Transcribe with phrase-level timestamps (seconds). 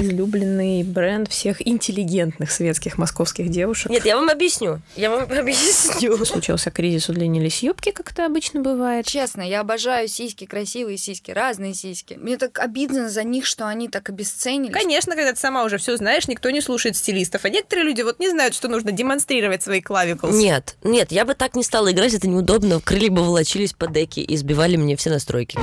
[0.00, 3.90] излюбленный бренд всех интеллигентных светских московских девушек.
[3.90, 4.80] Нет, я вам объясню.
[4.96, 6.24] Я вам объясню.
[6.24, 9.06] Случился кризис, удлинились юбки, как это обычно бывает.
[9.06, 12.14] Честно, я обожаю сиськи, красивые сиськи, разные сиськи.
[12.14, 14.74] Мне так обидно за них, что они так обесценились.
[14.74, 17.44] Конечно, когда ты сама уже все знаешь, никто не слушает стилистов.
[17.44, 20.32] А некоторые люди вот не знают, что нужно демонстрировать свои клавикулы.
[20.32, 22.80] Нет, нет, я бы так не стала играть, это неудобно.
[22.80, 25.58] Крылья бы волочились по деке и сбивали мне все настройки.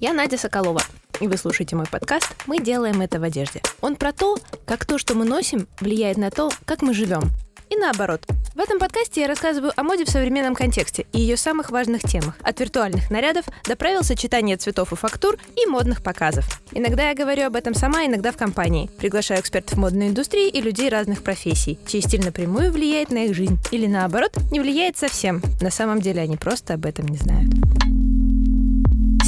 [0.00, 0.80] Я Надя Соколова.
[1.20, 3.60] И вы слушаете мой подкаст «Мы делаем это в одежде».
[3.82, 7.24] Он про то, как то, что мы носим, влияет на то, как мы живем.
[7.68, 8.24] И наоборот.
[8.54, 12.34] В этом подкасте я рассказываю о моде в современном контексте и ее самых важных темах.
[12.40, 16.46] От виртуальных нарядов до правил сочетания цветов и фактур и модных показов.
[16.72, 18.90] Иногда я говорю об этом сама, иногда в компании.
[18.96, 23.58] Приглашаю экспертов модной индустрии и людей разных профессий, чей стиль напрямую влияет на их жизнь.
[23.70, 25.42] Или наоборот, не влияет совсем.
[25.60, 27.50] На самом деле они просто об этом не знают.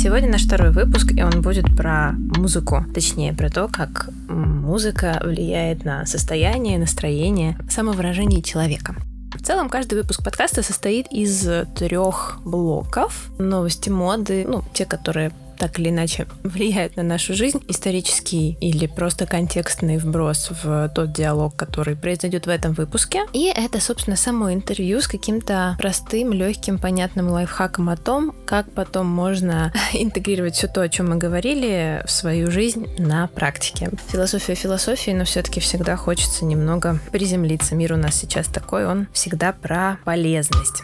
[0.03, 2.85] Сегодня наш второй выпуск, и он будет про музыку.
[2.93, 8.97] Точнее, про то, как музыка влияет на состояние, настроение, самовыражение человека.
[9.33, 13.31] В целом, каждый выпуск подкаста состоит из трех блоков.
[13.39, 15.31] Новости моды, ну, те, которые
[15.63, 21.55] так или иначе влияют на нашу жизнь, исторический или просто контекстный вброс в тот диалог,
[21.55, 23.21] который произойдет в этом выпуске.
[23.33, 29.07] И это, собственно, само интервью с каким-то простым, легким, понятным лайфхаком о том, как потом
[29.07, 33.93] можно интегрировать все то, о чем мы говорили, в свою жизнь на практике.
[34.09, 37.77] Философия философии, но все-таки всегда хочется немного приземлиться.
[37.77, 40.83] Мир у нас сейчас такой, он всегда про полезность.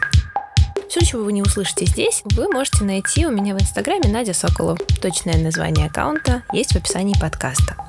[0.89, 4.79] Все, чего вы не услышите здесь, вы можете найти у меня в инстаграме Надя Соколов.
[4.99, 7.88] Точное название аккаунта есть в описании подкаста.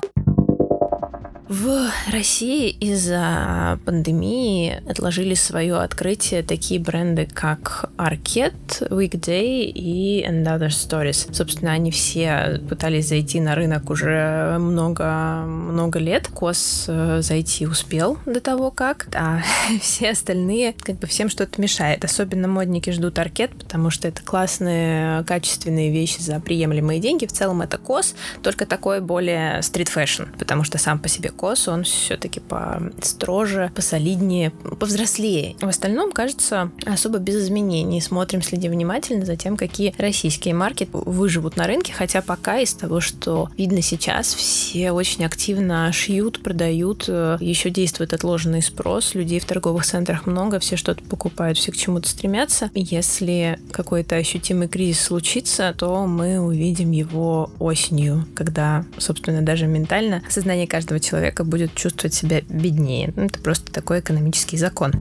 [1.51, 8.53] В России из-за пандемии отложили свое открытие такие бренды, как Arket,
[8.89, 11.33] Weekday и And Other Stories.
[11.33, 16.29] Собственно, они все пытались зайти на рынок уже много-много лет.
[16.29, 19.41] Кос э, зайти успел до того, как, а
[19.81, 22.05] все остальные как бы всем что-то мешает.
[22.05, 27.25] Особенно модники ждут Arket, потому что это классные, качественные вещи за приемлемые деньги.
[27.25, 31.67] В целом это Кос, только такой более street fashion, потому что сам по себе COS,
[31.67, 35.55] он все-таки построже, посолиднее, повзрослее.
[35.59, 37.99] В остальном, кажется, особо без изменений.
[37.99, 42.99] Смотрим, следим внимательно за тем, какие российские марки выживут на рынке, хотя пока из того,
[42.99, 49.83] что видно сейчас, все очень активно шьют, продают, еще действует отложенный спрос, людей в торговых
[49.83, 52.69] центрах много, все что-то покупают, все к чему-то стремятся.
[52.75, 60.67] Если какой-то ощутимый кризис случится, то мы увидим его осенью, когда, собственно, даже ментально сознание
[60.67, 63.13] каждого человека человека будет чувствовать себя беднее.
[63.15, 64.91] Ну, это просто такой экономический закон.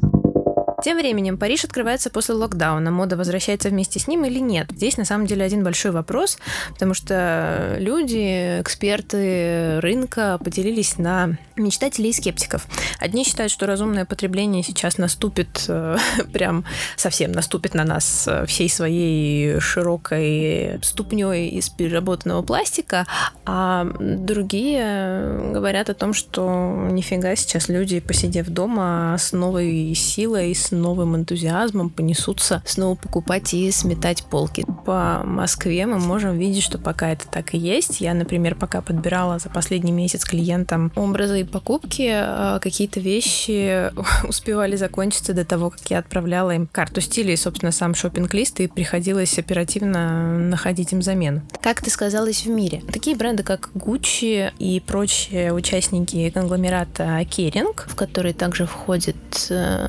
[0.83, 2.91] Тем временем Париж открывается после локдауна.
[2.91, 4.69] Мода возвращается вместе с ним или нет?
[4.71, 6.39] Здесь на самом деле один большой вопрос,
[6.71, 12.67] потому что люди, эксперты рынка поделились на мечтателей и скептиков.
[12.99, 15.99] Одни считают, что разумное потребление сейчас наступит, э,
[16.33, 16.65] прям
[16.97, 23.07] совсем наступит на нас э, всей своей широкой ступней из переработанного пластика,
[23.45, 30.70] а другие говорят о том, что нифига сейчас люди, посидев дома, с новой силой, с
[30.71, 34.65] новым энтузиазмом понесутся снова покупать и сметать полки.
[34.85, 38.01] По Москве мы можем видеть, что пока это так и есть.
[38.01, 43.91] Я, например, пока подбирала за последний месяц клиентам образы и покупки, а, какие-то вещи
[44.29, 48.69] успевали закончиться до того, как я отправляла им карту стиля и, собственно, сам шопинг-лист, и
[48.69, 51.43] приходилось оперативно находить им замену.
[51.63, 52.83] Как это сказалось в мире?
[52.93, 59.17] Такие бренды, как Gucci и прочие участники конгломерата Kering, в который также входит
[59.51, 59.89] э,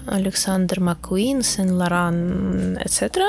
[0.72, 3.24] Alexander McQueen, Saint Laurent, etc.,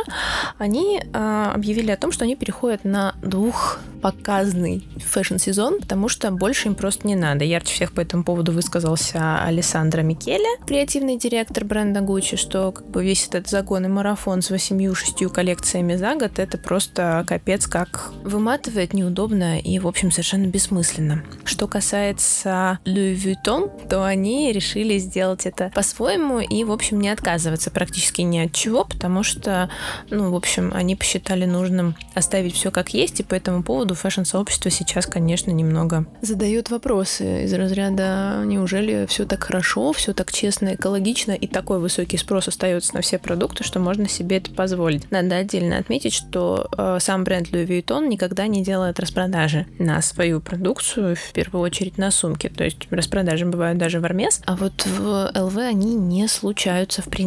[0.58, 6.74] они э, объявили о том, что они переходят на двухпоказный fashion-сезон, потому что больше им
[6.74, 7.44] просто не надо.
[7.44, 13.04] Ярче всех по этому поводу высказался Алессандро Микеле, креативный директор бренда Gucci, что как бы
[13.04, 18.92] весь этот загон и марафон с восемью-шестью коллекциями за год это просто капец как выматывает,
[18.92, 21.24] неудобно и, в общем, совершенно бессмысленно.
[21.44, 27.70] Что касается Louis Vuitton, то они решили сделать это по-своему и, в общем, не отказываться
[27.70, 29.70] практически ни от чего, потому что,
[30.10, 34.70] ну, в общем, они посчитали нужным оставить все как есть, и по этому поводу фэшн-сообщества
[34.70, 41.32] сейчас, конечно, немного задает вопросы из разряда «Неужели все так хорошо, все так честно, экологично
[41.32, 45.78] и такой высокий спрос остается на все продукты, что можно себе это позволить?» Надо отдельно
[45.78, 51.32] отметить, что э, сам бренд Louis Vuitton никогда не делает распродажи на свою продукцию, в
[51.32, 52.48] первую очередь на сумки.
[52.54, 57.06] То есть распродажи бывают даже в Армес, а вот в ЛВ они не случаются в
[57.06, 57.21] принципе.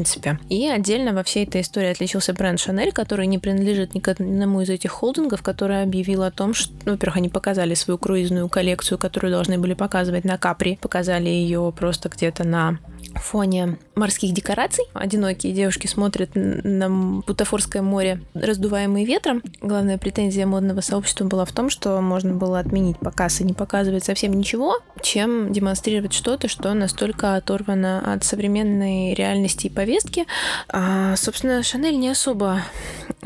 [0.50, 4.62] И отдельно во всей этой истории отличился бренд Chanel, который не принадлежит ни к одному
[4.62, 8.98] из этих холдингов, который объявил о том, что, ну, во-первых, они показали свою круизную коллекцию,
[8.98, 12.80] которую должны были показывать на Капри, показали ее просто где-то на
[13.16, 14.86] фоне морских декораций.
[14.94, 19.42] Одинокие девушки смотрят на бутафорское море, раздуваемые ветром.
[19.62, 24.04] Главная претензия модного сообщества была в том, что можно было отменить показ и не показывать
[24.04, 30.26] совсем ничего, чем демонстрировать что-то, что настолько оторвано от современной реальности и повестки.
[30.70, 32.62] А, собственно, Шанель не особо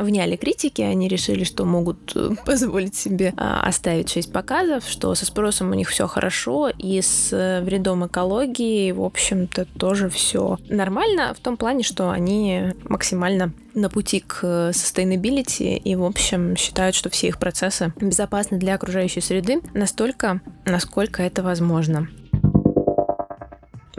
[0.02, 5.26] вняли критики, они решили, что могут э, позволить себе а, оставить 6 показов, что со
[5.26, 11.34] спросом у них все хорошо, и с э, вредом экологии, в общем-то, тоже все нормально
[11.34, 17.10] в том плане, что они максимально на пути к sustainability и, в общем, считают, что
[17.10, 22.08] все их процессы безопасны для окружающей среды настолько, насколько это возможно.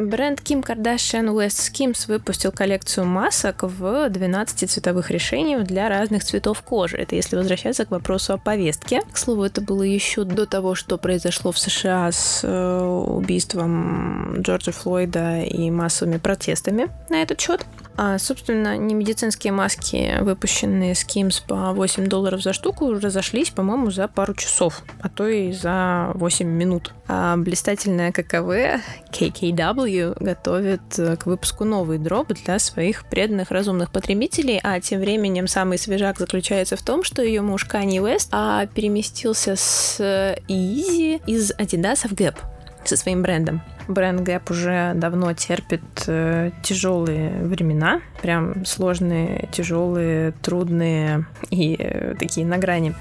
[0.01, 6.63] Бренд Kim Kardashian West Skims выпустил коллекцию масок в 12 цветовых решениях для разных цветов
[6.63, 6.97] кожи.
[6.97, 9.03] Это если возвращаться к вопросу о повестке.
[9.13, 14.73] К слову, это было еще до того, что произошло в США с э, убийством Джорджа
[14.73, 17.67] Флойда и массовыми протестами на этот счет.
[18.03, 23.91] А, собственно, не медицинские маски, выпущенные с Kim's по 8 долларов за штуку, разошлись, по-моему,
[23.91, 26.95] за пару часов, а то и за 8 минут.
[27.09, 28.81] А блистательная ККВ
[29.13, 35.47] KKW готовит э, к выпуску новый дроп для своих преданных разумных потребителей, а тем временем
[35.47, 40.01] самый свежак заключается в том, что ее муж Kanye West а, переместился с
[40.49, 42.37] Easy из Adidas в Gap
[42.85, 43.63] со своим брендом.
[43.89, 52.47] Бренд Gap уже давно терпит э, тяжелые времена, прям сложные, тяжелые, трудные и э, такие
[52.47, 52.95] на грани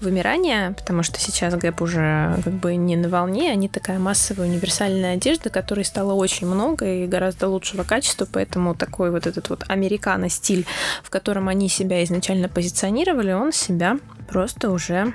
[0.00, 5.14] вымирания, потому что сейчас Gap уже как бы не на волне, они такая массовая универсальная
[5.14, 10.66] одежда, которой стало очень много и гораздо лучшего качества, поэтому такой вот этот вот американо-стиль,
[11.02, 13.98] в котором они себя изначально позиционировали, он себя
[14.28, 15.12] просто уже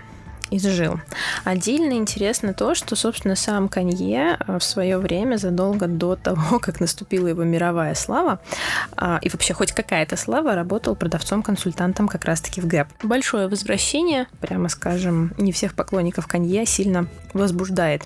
[0.52, 1.00] изжил.
[1.44, 6.80] Отдельно интересно то, что, собственно, сам Канье э, в свое время, задолго до того, как
[6.80, 8.40] наступила его мировая слава,
[8.96, 12.88] а, и вообще хоть какая-то слава, работал продавцом-консультантом как раз-таки в ГЭП.
[13.04, 18.04] Большое возвращение, прямо скажем, не всех поклонников Канье сильно возбуждает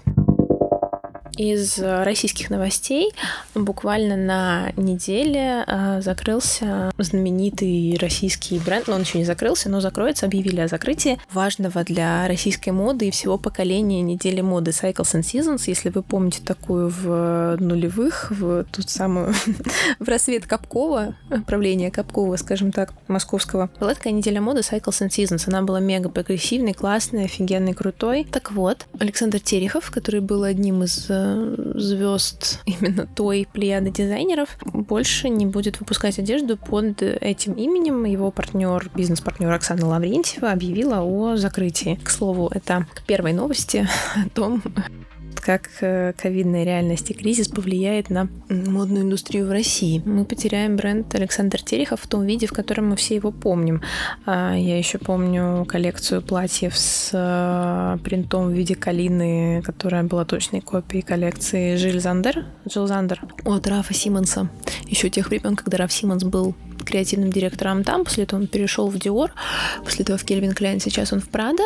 [1.39, 3.13] из российских новостей
[3.55, 10.25] буквально на неделе а, закрылся знаменитый российский бренд, но он еще не закрылся, но закроется,
[10.25, 15.63] объявили о закрытии важного для российской моды и всего поколения недели моды Cycles and Seasons,
[15.67, 19.33] если вы помните такую в нулевых, в ту самую
[19.99, 21.15] в рассвет Капкова,
[21.47, 23.69] правление Капкова, скажем так, московского.
[23.79, 28.27] Была такая неделя моды Cycles and Seasons, она была мега прогрессивной, классной, офигенной, крутой.
[28.29, 31.28] Так вот, Александр Терехов, который был одним из э,
[31.75, 38.05] звезд именно той плеяды дизайнеров больше не будет выпускать одежду под этим именем.
[38.05, 41.99] Его партнер, бизнес-партнер Оксана Лаврентьева объявила о закрытии.
[42.03, 44.61] К слову, это к первой новости о том,
[45.41, 50.01] как э, ковидная реальность и кризис повлияет на модную индустрию в России.
[50.05, 53.81] Мы потеряем бренд Александр Терехов в том виде, в котором мы все его помним.
[54.25, 60.61] А, я еще помню коллекцию платьев с э, принтом в виде калины, которая была точной
[60.61, 64.49] копией коллекции Жиль Зандер, Джилл Зандер от Рафа Симмонса.
[64.87, 68.95] Еще тех времен, когда Раф Симмонс был креативным директором там, после этого он перешел в
[68.95, 69.31] Dior,
[69.83, 71.63] после этого в Кельвин Кляйн, сейчас он в Прада.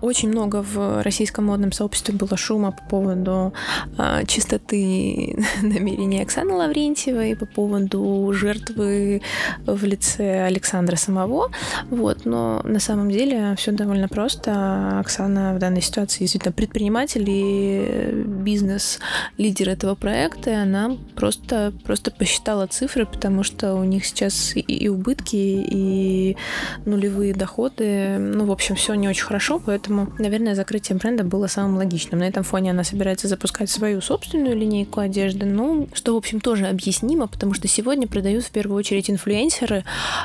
[0.00, 3.52] Очень много в российском модном сообществе было шума по поводу
[3.98, 9.22] э, чистоты намерений Оксаны Лаврентьевой, по поводу жертвы
[9.66, 11.50] в лице Александра самого.
[11.90, 15.00] Вот, но на самом деле все довольно просто.
[15.00, 22.66] Оксана в данной ситуации действительно предприниматель и бизнес-лидер этого проекта, и она просто, просто посчитала
[22.66, 26.36] цифры, потому что у них сейчас и убытки, и
[26.84, 28.16] нулевые доходы.
[28.18, 32.20] Ну, в общем, все не очень хорошо, поэтому, наверное, закрытие бренда было самым логичным.
[32.20, 36.66] На этом фоне она собирается запускать свою собственную линейку одежды, ну, что, в общем, тоже
[36.66, 39.84] объяснимо, потому что сегодня продают в первую очередь инфлюенсеры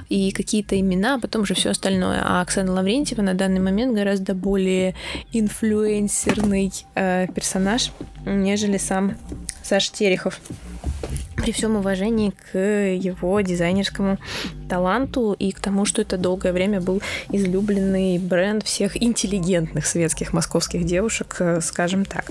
[0.09, 2.21] и какие-то имена, а потом уже все остальное.
[2.23, 4.95] А Оксана Лаврентьева на данный момент гораздо более
[5.33, 7.91] инфлюенсерный э, персонаж,
[8.25, 9.15] нежели сам
[9.71, 10.41] Саша Терехов.
[11.37, 14.17] при всем уважении к его дизайнерскому
[14.67, 20.83] таланту и к тому, что это долгое время был излюбленный бренд всех интеллигентных светских московских
[20.83, 22.25] девушек, э, скажем так.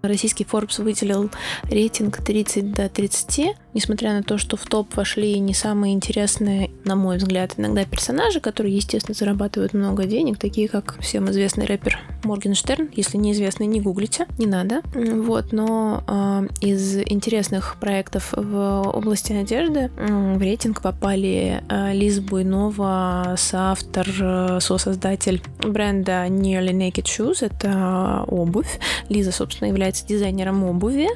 [0.00, 1.30] Российский Forbes выделил
[1.64, 6.96] рейтинг 30 до 30, несмотря на то, что в топ вошли не самые интересные, на
[6.96, 12.88] мой взгляд, иногда персонажи, которые, естественно, зарабатывают много денег, такие как всем известный рэпер Моргенштерн.
[12.92, 14.82] Если неизвестный, не гуглите, не надо.
[14.94, 22.20] Вот, но э, из интересных проектов в области одежды э, в рейтинг попали э, Лиз
[22.20, 27.44] Буйнова, соавтор, э, сосоздатель бренда Nearly Naked Shoes.
[27.44, 28.78] Это обувь.
[29.08, 31.08] Лиза, собственно, является дизайнером обуви.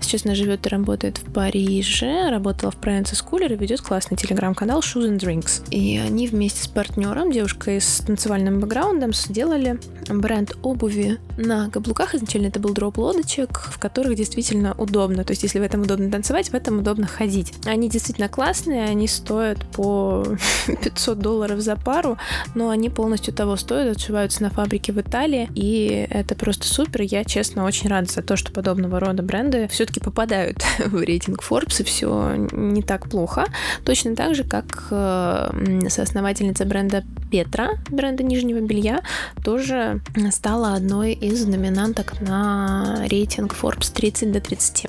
[0.00, 4.80] Сейчас она живет и работает в Париже, работала в Prince Schooler и ведет классный телеграм-канал
[4.80, 5.68] Shoes and Drinks.
[5.70, 12.14] И они вместе с партнером, девушкой с танцевальным бэкграундом, сделали бренд обуви на каблуках.
[12.14, 15.24] Изначально это был дроп лодочек, в которых действительно удобно.
[15.24, 17.54] То есть, если в этом удобно танцевать, в этом удобно ходить.
[17.64, 20.24] Они действительно классные, они стоят по
[20.66, 22.18] 500 долларов за пару,
[22.54, 27.02] но они полностью того стоят, отшиваются на фабрике в Италии, и это просто супер.
[27.02, 31.80] Я, честно, очень рада за то, что подобного рода бренды все-таки попадают в рейтинг Forbes,
[31.80, 33.44] и все не так плохо.
[33.84, 39.02] Точно так же, как э, соосновательница бренда Петра, бренда нижнего белья,
[39.44, 44.86] тоже стала одной из номинанток на рейтинг Forbes 30 до 30.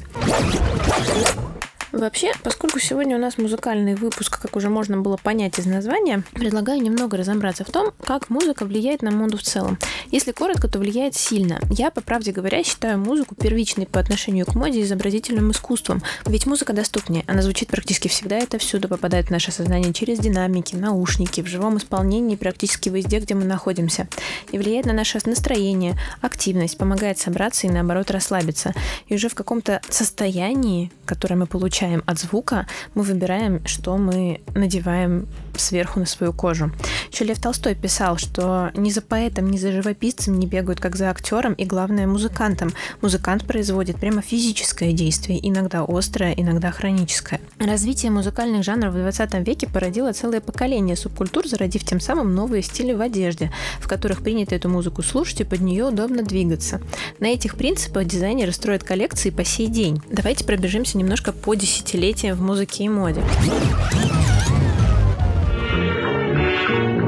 [1.93, 6.81] Вообще, поскольку сегодня у нас музыкальный выпуск, как уже можно было понять из названия, предлагаю
[6.81, 9.77] немного разобраться в том, как музыка влияет на моду в целом.
[10.09, 11.59] Если коротко, то влияет сильно.
[11.69, 16.01] Я, по правде говоря, считаю музыку первичной по отношению к моде и изобразительным искусством.
[16.25, 20.75] Ведь музыка доступнее, она звучит практически всегда, это всюду попадает в наше сознание через динамики,
[20.75, 24.07] наушники, в живом исполнении практически везде, где мы находимся.
[24.51, 28.73] И влияет на наше настроение, активность, помогает собраться и наоборот расслабиться.
[29.07, 34.41] И уже в каком-то состоянии, которое мы получаем, получаем от звука, мы выбираем, что мы
[34.55, 35.27] надеваем
[35.59, 36.71] сверху на свою кожу.
[37.11, 41.09] Еще Лев Толстой писал, что ни за поэтом, ни за живописцем не бегают, как за
[41.09, 42.73] актером, и главное, музыкантом.
[43.01, 47.39] Музыкант производит прямо физическое действие, иногда острое, иногда хроническое.
[47.59, 52.93] Развитие музыкальных жанров в 20 веке породило целое поколение субкультур, зародив тем самым новые стили
[52.93, 56.81] в одежде, в которых принято эту музыку слушать и под нее удобно двигаться.
[57.19, 60.01] На этих принципах дизайнеры строят коллекции по сей день.
[60.09, 63.23] Давайте пробежимся немножко по десятилетиям в музыке и моде.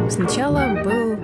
[0.09, 1.17] Сначала был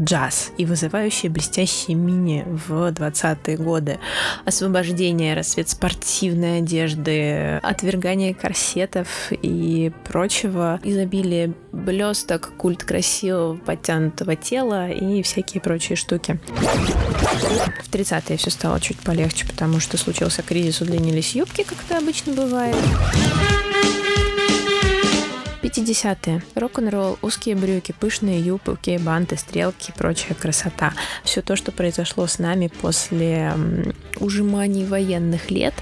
[0.00, 3.98] джаз и вызывающие блестящие мини в 20-е годы.
[4.44, 15.22] Освобождение, рассвет спортивной одежды, отвергание корсетов и прочего, изобилие блесток, культ красивого подтянутого тела и
[15.22, 16.38] всякие прочие штуки.
[17.82, 22.32] В 30-е все стало чуть полегче, потому что случился кризис, удлинились юбки, как это обычно
[22.32, 22.76] бывает.
[25.76, 26.42] 50-е.
[26.54, 30.92] Рок-н-ролл, узкие брюки, пышные юбки, банты, стрелки и прочая красота.
[31.24, 33.52] Все то, что произошло с нами после
[34.20, 35.74] ужиманий военных лет,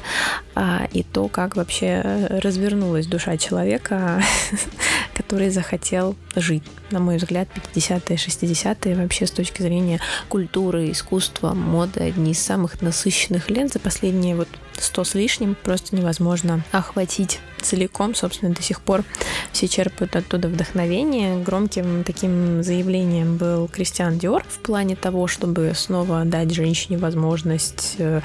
[0.54, 4.22] а, и то, как вообще развернулась душа человека,
[5.14, 6.64] который захотел жить.
[6.90, 12.80] На мой взгляд, 50-е, 60-е вообще с точки зрения культуры, искусства, моды одни из самых
[12.80, 18.14] насыщенных лет за последние вот сто с лишним просто невозможно охватить целиком.
[18.14, 19.04] Собственно, до сих пор
[19.52, 21.42] все черпают оттуда вдохновение.
[21.42, 28.20] Громким таким заявлением был Кристиан Диор в плане того, чтобы снова дать женщине возможность э,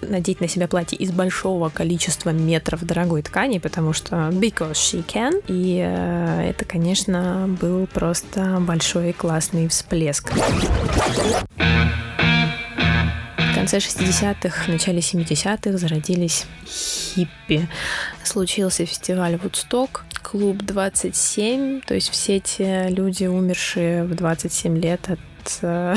[0.00, 5.42] надеть на себя платье из большого количества метров дорогой ткани, потому что because she can.
[5.48, 10.32] И э, это, конечно, был просто большой классный всплеск
[13.58, 17.68] конце 60-х, начале 70-х зародились хиппи.
[18.22, 25.18] Случился фестиваль Вудсток, клуб 27, то есть все те люди, умершие в 27 лет от
[25.62, 25.96] э,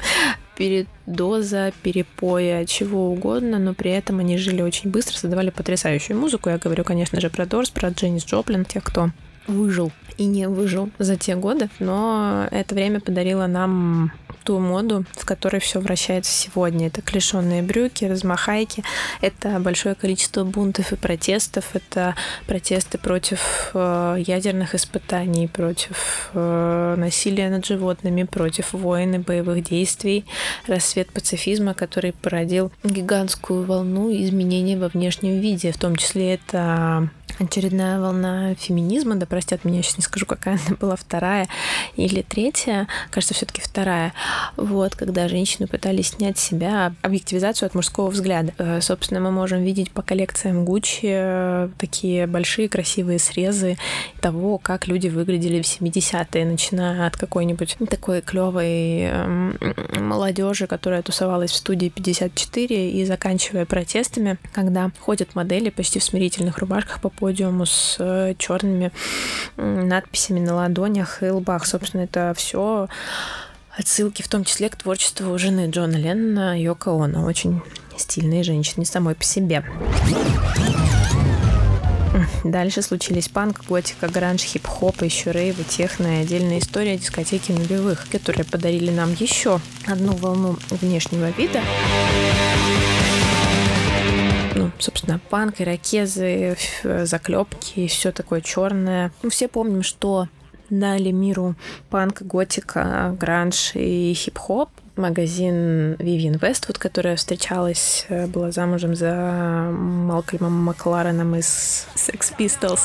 [0.56, 6.50] передоза, перепоя, чего угодно, но при этом они жили очень быстро, создавали потрясающую музыку.
[6.50, 9.12] Я говорю, конечно же, про Дорс, про Дженнис Джоплин, тех, кто
[9.48, 14.12] выжил и не выжил за те годы, но это время подарило нам
[14.44, 16.86] ту моду, в которой все вращается сегодня.
[16.86, 18.82] Это клешенные брюки, размахайки,
[19.20, 22.14] это большое количество бунтов и протестов, это
[22.46, 30.24] протесты против э, ядерных испытаний, против э, насилия над животными, против войн и боевых действий,
[30.66, 35.72] рассвет пацифизма, который породил гигантскую волну изменений во внешнем виде.
[35.72, 40.58] В том числе это очередная волна феминизма, да простят меня, я сейчас не скажу, какая
[40.66, 41.48] она была вторая
[41.96, 44.12] или третья, кажется, все таки вторая,
[44.56, 48.52] вот, когда женщины пытались снять с себя объективизацию от мужского взгляда.
[48.58, 53.76] Э, собственно, мы можем видеть по коллекциям Гуччи э, такие большие красивые срезы
[54.20, 59.58] того, как люди выглядели в 70-е, начиная от какой-нибудь такой клевой эм,
[59.92, 66.58] молодежи, которая тусовалась в студии 54, и заканчивая протестами, когда ходят модели почти в смирительных
[66.58, 68.90] рубашках по подиуму с э, черными
[69.56, 71.66] надписями на ладонях и лбах.
[71.66, 72.88] Собственно, это все
[73.76, 77.26] отсылки, в том числе к творчеству жены Джона Леннона Йоко Оно.
[77.26, 77.60] Очень
[77.98, 79.62] стильные женщины самой по себе.
[82.44, 88.46] Дальше случились панк, готика, гранж, хип-хоп, еще рейвы, техно и отдельная история дискотеки нулевых, которые
[88.46, 91.60] подарили нам еще одну волну внешнего вида
[94.58, 99.12] ну, собственно, панк, ирокезы, заклепки и все такое черное.
[99.22, 100.28] Мы все помним, что
[100.68, 101.54] дали миру
[101.90, 104.70] панк, готика, гранж и хип-хоп.
[104.96, 112.80] Магазин Vivian Westwood, которая встречалась, э, была замужем за Малкольмом Маклареном из Sex Pistols.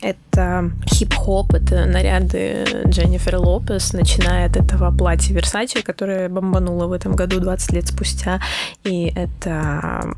[0.00, 7.14] Это хип-хоп, это наряды Дженнифер Лопес, начиная от этого платья Версачи, которое бомбануло в этом
[7.14, 8.40] году 20 лет спустя.
[8.84, 10.14] И это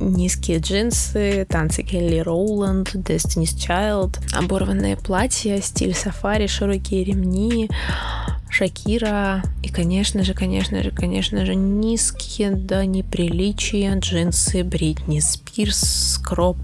[0.00, 7.70] низкие джинсы, танцы Келли Роуланд, Destiny's Child, оборванное платье, стиль сафари, широкие ремни,
[8.50, 16.56] Шакира и, конечно же, конечно же, конечно же, низкие до неприличия джинсы Бритни Спирс, кроп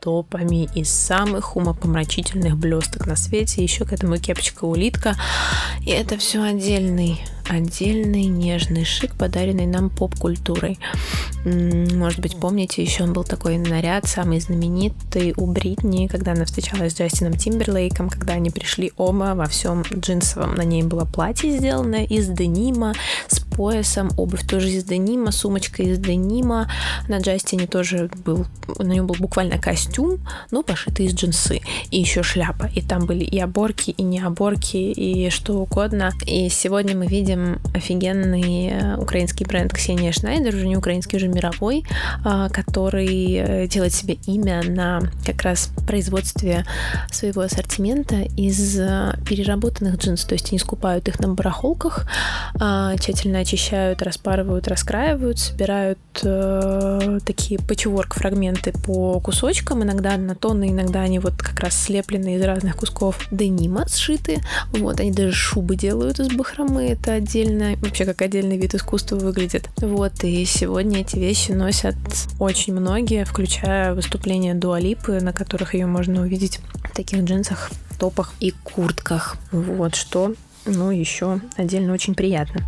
[0.00, 3.62] топами из самых умопомрачительных блесток на свете.
[3.62, 5.16] Еще к этому кепочка-улитка.
[5.84, 10.78] И это все отдельный отдельный нежный шик, подаренный нам поп-культурой.
[11.44, 16.92] Может быть, помните, еще он был такой наряд, самый знаменитый у Бритни, когда она встречалась
[16.92, 20.54] с Джастином Тимберлейком, когда они пришли оба во всем джинсовом.
[20.54, 22.94] На ней было платье сделанное из денима,
[23.26, 26.70] с поясом, обувь тоже из денима, сумочка из денима.
[27.08, 28.46] На Джастине тоже был,
[28.78, 31.60] на нем был буквально костюм, но пошитый из джинсы.
[31.90, 32.70] И еще шляпа.
[32.74, 36.12] И там были и оборки, и не оборки, и что угодно.
[36.26, 37.39] И сегодня мы видим
[37.74, 41.84] офигенный э, украинский бренд Ксения Шнайдер, уже не украинский, уже мировой,
[42.24, 46.64] а, который э, делает себе имя на как раз производстве
[47.10, 50.28] своего ассортимента из э, переработанных джинсов.
[50.28, 52.06] То есть они скупают их на барахолках,
[52.58, 55.98] а, тщательно очищают, распарывают, раскраивают, собирают
[57.24, 62.42] такие патчворк фрагменты по кусочкам, иногда на тонны, иногда они вот как раз слеплены из
[62.42, 64.40] разных кусков денима сшиты.
[64.72, 69.68] Вот, они даже шубы делают из бахромы, это отдельно, вообще как отдельный вид искусства выглядит.
[69.76, 71.94] Вот, и сегодня эти вещи носят
[72.40, 78.52] очень многие, включая выступления Дуалипы, на которых ее можно увидеть в таких джинсах, топах и
[78.64, 79.36] куртках.
[79.52, 80.34] Вот, что,
[80.66, 82.66] ну, еще отдельно очень приятно.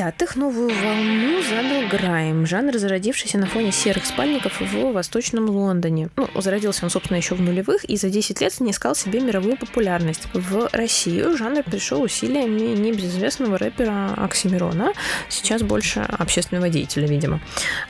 [0.00, 6.08] Десятых новую волну задал Грайм, жанр, зародившийся на фоне серых спальников в Восточном Лондоне.
[6.16, 10.26] Ну, зародился он, собственно, еще в нулевых и за 10 лет снискал себе мировую популярность.
[10.32, 14.94] В Россию жанр пришел усилиями небезызвестного рэпера Оксимирона,
[15.28, 17.42] сейчас больше общественного деятеля, видимо.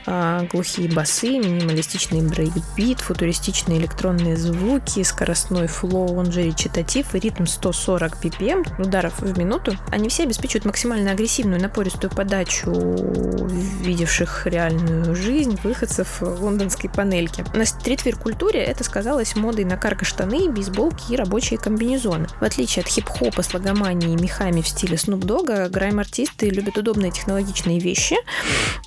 [0.05, 8.21] А, глухие басы, минималистичный брейкбит, футуристичные электронные звуки, скоростной flow, он же речитатив ритм 140
[8.21, 9.77] BPM ударов в минуту.
[9.91, 12.71] Они все обеспечивают максимально агрессивную напористую подачу
[13.81, 17.43] видевших реальную жизнь выходцев в лондонской панельке.
[17.53, 22.27] На стритвир-культуре это сказалось модой на карго-штаны, бейсболки и рабочие комбинезоны.
[22.39, 27.11] В отличие от хип-хопа с логоманией и мехами в стиле Snoop Dogg, грайм-артисты любят удобные
[27.11, 28.15] технологичные вещи.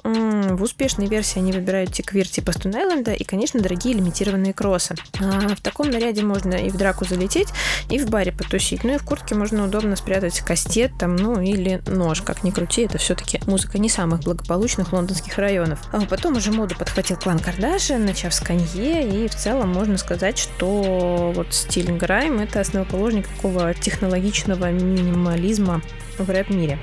[0.02, 4.94] В успешной версии они выбирают тиквир типа Stone Island и, конечно, дорогие лимитированные кроссы.
[5.20, 7.48] А в таком наряде можно и в драку залететь,
[7.90, 8.84] и в баре потусить.
[8.84, 12.82] Ну и в куртке можно удобно спрятать кастет там, ну или нож, как ни крути,
[12.82, 15.78] это это все-таки музыка не самых благополучных лондонских районов.
[15.92, 20.38] А потом уже моду подхватил клан Кардашиан, начав с Канье, и в целом можно сказать,
[20.38, 25.82] что вот стиль грайм— это основоположник такого технологичного минимализма
[26.18, 26.78] в рэп-мире.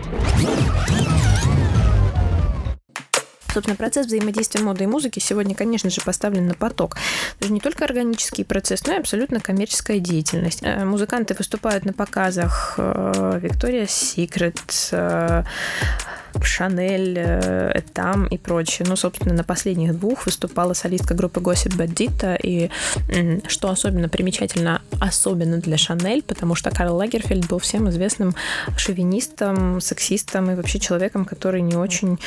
[3.54, 6.96] Собственно, процесс взаимодействия моды и музыки сегодня, конечно же, поставлен на поток.
[7.38, 10.60] Это же не только органический процесс, но и абсолютно коммерческая деятельность.
[10.62, 15.46] Э, Музыканты выступают на показах Victoria's Secret,
[16.42, 18.86] э, Шанель, э, там и прочее.
[18.88, 22.70] Ну, собственно, на последних двух выступала солистка группы Gossip Bandita, и
[23.48, 28.36] что особенно примечательно, особенно для Шанель, потому что Карл Лагерфельд был всем известным
[28.78, 32.20] шовинистом, сексистом и вообще человеком, который не очень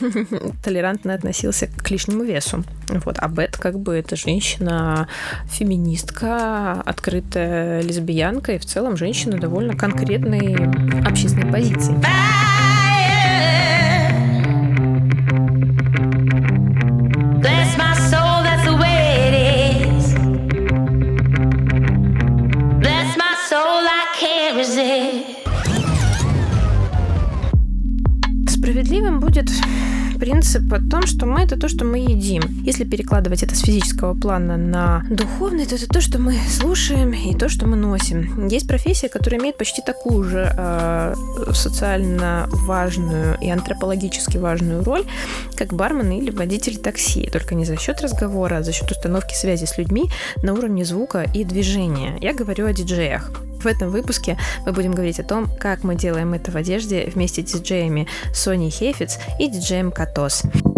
[0.64, 2.64] толерантно относился к лишнему весу.
[2.88, 3.16] Вот.
[3.18, 5.08] А Бет как бы это женщина
[5.50, 10.54] феминистка, открытая лесбиянка и в целом женщина довольно конкретной
[11.06, 11.94] общественной позиции.
[11.94, 13.71] Bless
[30.32, 32.42] принцип о том, что мы это то, что мы едим.
[32.64, 37.34] Если перекладывать это с физического плана на духовный, то это то, что мы слушаем и
[37.34, 38.48] то, что мы носим.
[38.48, 41.14] Есть профессия, которая имеет почти такую же э,
[41.52, 45.04] социально важную и антропологически важную роль,
[45.54, 47.28] как бармен или водитель такси.
[47.30, 50.04] Только не за счет разговора, а за счет установки связи с людьми
[50.42, 52.16] на уровне звука и движения.
[52.22, 53.30] Я говорю о диджеях.
[53.62, 57.46] В этом выпуске мы будем говорить о том, как мы делаем это в одежде вместе
[57.46, 60.21] с диджеями Соней Хефиц и диджеем Катос.
[60.28, 60.71] Сегодня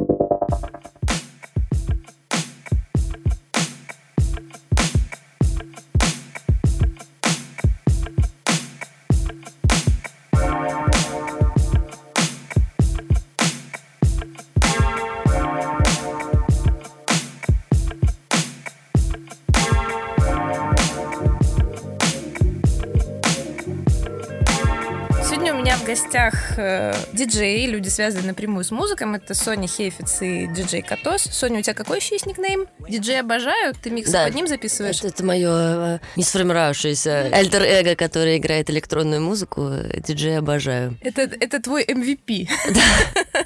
[25.54, 29.06] у меня в гостях э, диджеи, люди, связанные напрямую с музыкой.
[29.14, 31.22] Это Соня Хейфиц и диджей Катос.
[31.22, 32.66] Соня, у тебя какой еще есть никнейм?
[32.88, 33.74] Диджей обожаю.
[33.80, 34.24] Ты микс Да.
[34.26, 34.98] под ним записываешь?
[34.98, 39.70] Это, это мое не сформировавшееся альтер-эго, которое играет электронную музыку.
[40.06, 40.96] Диджей обожаю.
[41.02, 42.48] Это, это твой MVP.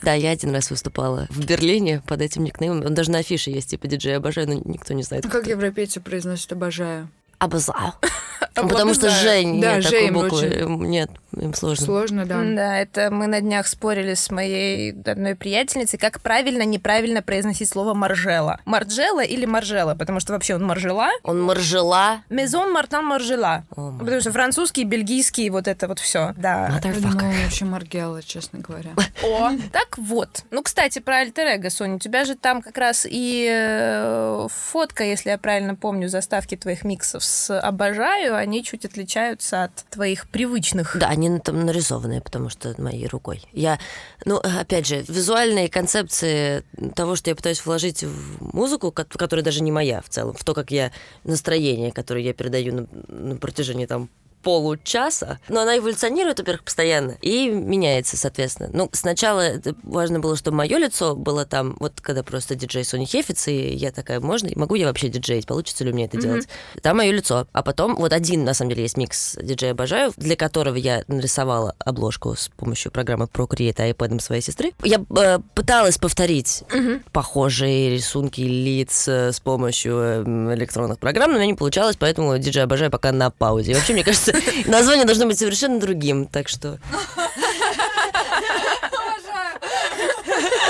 [0.02, 2.84] Да, я один раз выступала в Берлине под этим никнеймом.
[2.86, 5.24] Он даже на афише есть, типа диджей обожаю, но никто не знает.
[5.24, 7.08] Ну, Как европейцы произносят «обожаю»?
[7.38, 7.94] Обожаю.
[8.54, 9.08] Потому что.
[9.10, 10.28] Жень, Да, нет такой буквы.
[10.28, 10.86] очень.
[10.86, 11.84] Нет, им сложно.
[11.86, 12.42] Сложно, да.
[12.42, 17.94] Да, это мы на днях спорили с моей одной приятельницей, как правильно, неправильно произносить слово
[17.94, 18.58] маржела.
[18.64, 21.10] Марджела или маржела, потому что вообще он маржела.
[21.22, 22.22] Он маржела.
[22.28, 23.64] Мезон Мартан Маржела.
[23.76, 23.98] Май.
[23.98, 26.34] Потому что французский, бельгийский, вот это вот все.
[26.36, 26.68] Да.
[26.82, 27.24] Motherfucker.
[27.24, 28.90] он вообще Маргелла, честно говоря.
[29.22, 30.44] О, так вот.
[30.50, 35.30] Ну, кстати, про альтер Соня, у тебя же там как раз и э, фотка, если
[35.30, 40.96] я правильно помню, заставки твоих миксов с «Обожаю», они чуть отличаются от твоих привычных.
[40.98, 43.42] Да, они там нарисованные, потому что моей рукой.
[43.52, 43.78] Я,
[44.24, 46.64] ну, опять же, визуальные концепции
[46.94, 50.44] того, что я пытаюсь вложить в музыку, ко- которая даже не моя в целом, в
[50.44, 50.90] то, как я
[51.24, 54.08] настроение, которое я передаю на, на протяжении там
[54.48, 58.70] получаса, но она эволюционирует, во-первых, постоянно и меняется, соответственно.
[58.72, 63.04] Ну, сначала это важно было, чтобы мое лицо было там, вот когда просто диджей Сони
[63.04, 66.48] Хефиц, и я такая, можно, могу я вообще диджеить, получится ли у меня это делать?
[66.80, 67.46] Там мое лицо.
[67.52, 71.74] А потом вот один, на самом деле, есть микс диджея Обожаю, для которого я нарисовала
[71.78, 74.72] обложку с помощью программы Procreate iPad своей сестры.
[74.82, 76.64] Я э, пыталась повторить
[77.12, 82.38] похожие рисунки лиц э, с помощью э, электронных программ, но у меня не получалось, поэтому
[82.38, 83.72] диджей Обожаю пока на паузе.
[83.72, 86.78] И вообще, мне кажется, название должно быть совершенно другим, так что...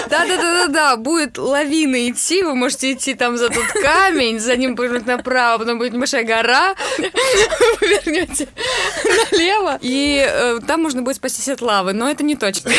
[0.09, 5.59] Да-да-да-да-да, будет лавина идти, вы можете идти там за тот камень, за ним повернуть направо,
[5.59, 8.49] потом будет небольшая гора, вы вернете
[9.05, 12.71] налево, и э, там можно будет спастись от лавы, но это не точно.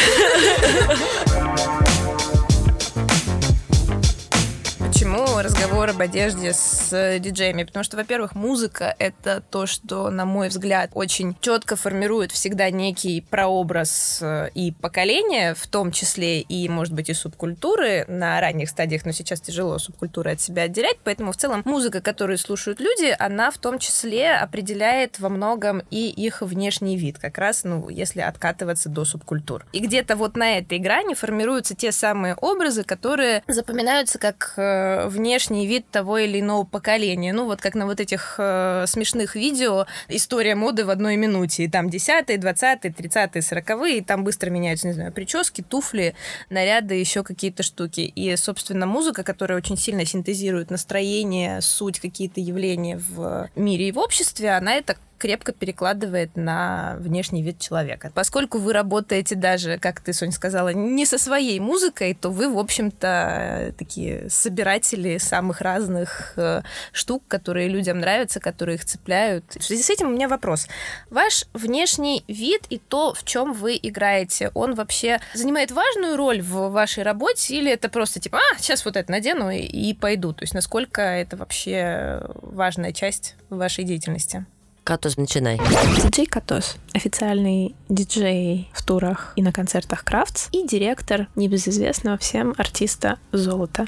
[5.10, 7.64] Почему разговор об одежде с э, диджеями?
[7.64, 13.22] Потому что, во-первых, музыка— это то, что, на мой взгляд, очень четко формирует всегда некий
[13.22, 19.04] прообраз э, и поколения, в том числе и, может быть, и субкультуры на ранних стадиях,
[19.04, 23.50] но сейчас тяжело субкультуры от себя отделять, поэтому в целом музыка, которую слушают люди, она
[23.50, 28.90] в том числе определяет во многом и их внешний вид, как раз, ну, если откатываться
[28.90, 29.66] до субкультур.
[29.74, 35.68] И где-то вот на этой грани формируются те самые образы, которые запоминаются как э, внешний
[35.68, 37.34] вид того или иного поколения.
[37.34, 41.64] Ну, вот как на вот этих э, смешных видео «История моды в одной минуте».
[41.64, 46.16] И там 10-е, 20-е, 30-е, 40-е, и там быстро меняются, не знаю, прически, туфли,
[46.50, 48.02] наряды, еще какие-то штуки.
[48.02, 54.00] И, собственно, музыка, которая очень сильно синтезирует настроение, суть, какие-то явления в мире и в
[54.00, 58.12] обществе, она это крепко перекладывает на внешний вид человека.
[58.16, 62.58] Поскольку вы работаете даже, как ты, Соня, сказала, не со своей музыкой, то вы, в
[62.58, 66.62] общем-то, такие собиратели самых разных э,
[66.94, 69.44] штук, которые людям нравятся, которые их цепляют.
[69.56, 70.68] В связи с этим у меня вопрос.
[71.10, 76.70] Ваш внешний вид и то, в чем вы играете, он вообще занимает важную роль в
[76.70, 80.32] вашей работе или это просто типа, а, сейчас вот это надену и, и пойду?
[80.34, 84.46] То есть насколько это вообще важная часть вашей деятельности?
[84.84, 85.60] Катус, начинай.
[86.04, 93.20] Диджей Катос, официальный диджей в турах и на концертах Крафтс и директор небезызвестного всем артиста
[93.32, 93.88] Золота.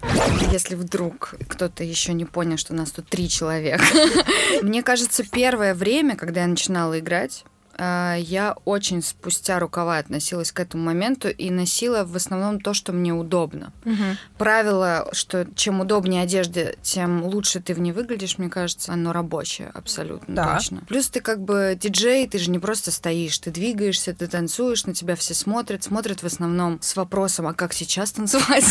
[0.51, 3.83] Если вдруг кто-то еще не понял, что у нас тут три человека.
[4.61, 7.45] Мне кажется, первое время, когда я начинала играть,
[7.77, 13.13] я очень спустя рукава относилась к этому моменту и носила в основном то, что мне
[13.13, 13.71] удобно.
[14.37, 19.69] Правило, что чем удобнее одежда, тем лучше ты в ней выглядишь, мне кажется, оно рабочее
[19.73, 20.55] абсолютно Да.
[20.55, 20.81] точно.
[20.87, 24.93] Плюс ты как бы диджей, ты же не просто стоишь, ты двигаешься, ты танцуешь, на
[24.93, 28.65] тебя все смотрят, смотрят в основном с вопросом, а как сейчас танцевать,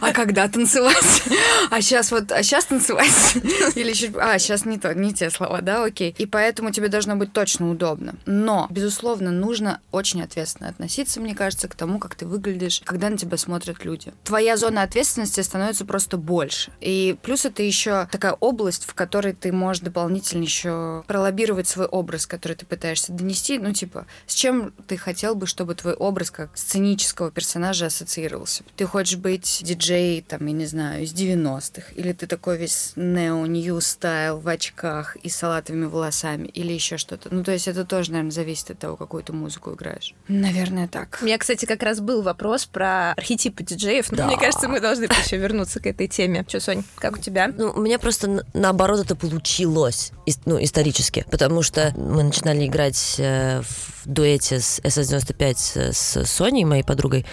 [0.00, 1.22] а когда танцевать,
[1.70, 3.36] а сейчас вот, а сейчас танцевать,
[3.74, 6.14] или чуть, а сейчас не то, не те слова, да, окей.
[6.18, 8.14] И поэтому тебе должно быть точно удобно.
[8.34, 13.18] Но, безусловно, нужно очень ответственно относиться, мне кажется, к тому, как ты выглядишь, когда на
[13.18, 14.14] тебя смотрят люди.
[14.24, 16.72] Твоя зона ответственности становится просто больше.
[16.80, 22.26] И плюс это еще такая область, в которой ты можешь дополнительно еще пролоббировать свой образ,
[22.26, 23.58] который ты пытаешься донести.
[23.58, 28.64] Ну, типа, с чем ты хотел бы, чтобы твой образ как сценического персонажа ассоциировался?
[28.76, 31.92] Ты хочешь быть диджей, там, я не знаю, из 90-х?
[31.96, 36.46] Или ты такой весь нео-нью стайл в очках и салатовыми волосами?
[36.46, 37.28] Или еще что-то?
[37.30, 40.14] Ну, то есть это тоже, наверное, зависит от того, какую ты музыку играешь.
[40.28, 41.18] Наверное, так.
[41.22, 45.04] У меня, кстати, как раз был вопрос про архетипы диджеев, но мне кажется, мы должны
[45.04, 46.44] еще вернуться к этой теме.
[46.46, 47.48] Че, Сонь, как у тебя?
[47.56, 50.12] Ну, у меня просто на- наоборот это получилось,
[50.44, 56.64] ну, исторически, потому что мы начинали играть э, в дуэте с SS-95 с, с Соней,
[56.64, 57.24] моей подругой, э,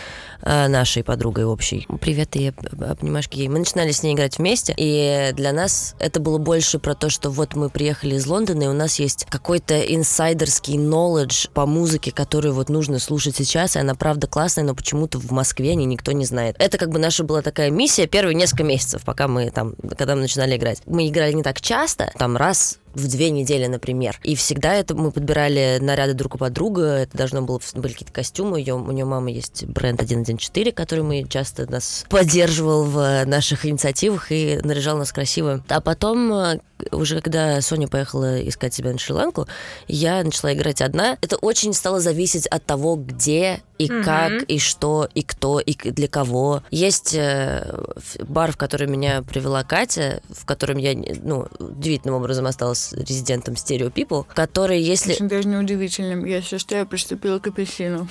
[0.44, 1.88] нашей подругой общей.
[2.02, 3.48] Привет и об- обнимашки ей.
[3.48, 7.30] Мы начинали с ней играть вместе, и для нас это было больше про то, что
[7.30, 12.54] вот мы приехали из Лондона, и у нас есть какой-то инсайдерский knowledge по музыке, которую
[12.54, 16.12] вот нужно слушать сейчас, и она правда классная, но почему-то в Москве о ней никто
[16.12, 16.56] не знает.
[16.60, 20.22] Это как бы наша была такая миссия первые несколько месяцев, пока мы там, когда мы
[20.22, 20.82] начинали играть.
[20.86, 24.20] Мы играли не так часто, там раз в две недели, например.
[24.24, 26.84] И всегда это мы подбирали наряды друг у подруга.
[26.84, 28.60] Это должно было были какие-то костюмы.
[28.60, 34.32] Ее, у нее мама есть бренд 114, который мы часто нас поддерживал в наших инициативах
[34.32, 35.64] и наряжал нас красиво.
[35.70, 36.60] А потом, э,
[36.92, 39.48] уже когда Соня поехала искать себя на Шри-Ланку,
[39.88, 41.18] я начала играть одна.
[41.22, 46.08] Это очень стало зависеть от того, где и как, и что, и кто, и для
[46.08, 46.64] кого.
[46.70, 47.82] Есть э,
[48.28, 53.92] бар, в который меня привела Катя, в котором я, ну, удивительным образом осталась резидентом Stereo
[53.92, 55.14] People, который, если...
[55.14, 56.26] Очень даже неудивительным.
[56.26, 58.08] Я считаю, что я приступила к апельсину.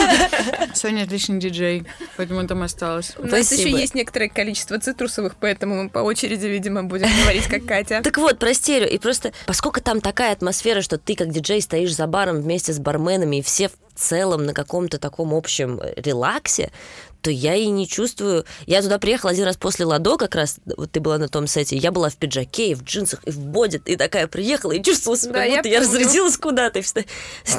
[0.74, 1.84] Соня отличный диджей,
[2.16, 3.14] поэтому там осталась.
[3.18, 7.64] У нас еще есть некоторое количество цитрусовых, поэтому мы по очереди, видимо, будем говорить, как
[7.64, 8.00] Катя.
[8.02, 8.86] Так вот, про стерео.
[8.86, 12.78] И просто, поскольку там такая атмосфера, что ты как диджей стоишь за баром вместе с
[12.78, 16.70] барменами, и все в целом на каком-то таком общем э, релаксе,
[17.22, 18.44] то я и не чувствую...
[18.66, 21.76] Я туда приехала один раз после Ладо, как раз, вот ты была на том сете,
[21.76, 25.18] я была в пиджаке, и в джинсах, и в боди, и такая приехала, и чувствовала
[25.18, 25.98] себя, Да, я будто я, помню.
[26.00, 26.82] разрядилась куда-то.
[26.82, 27.04] Всегда-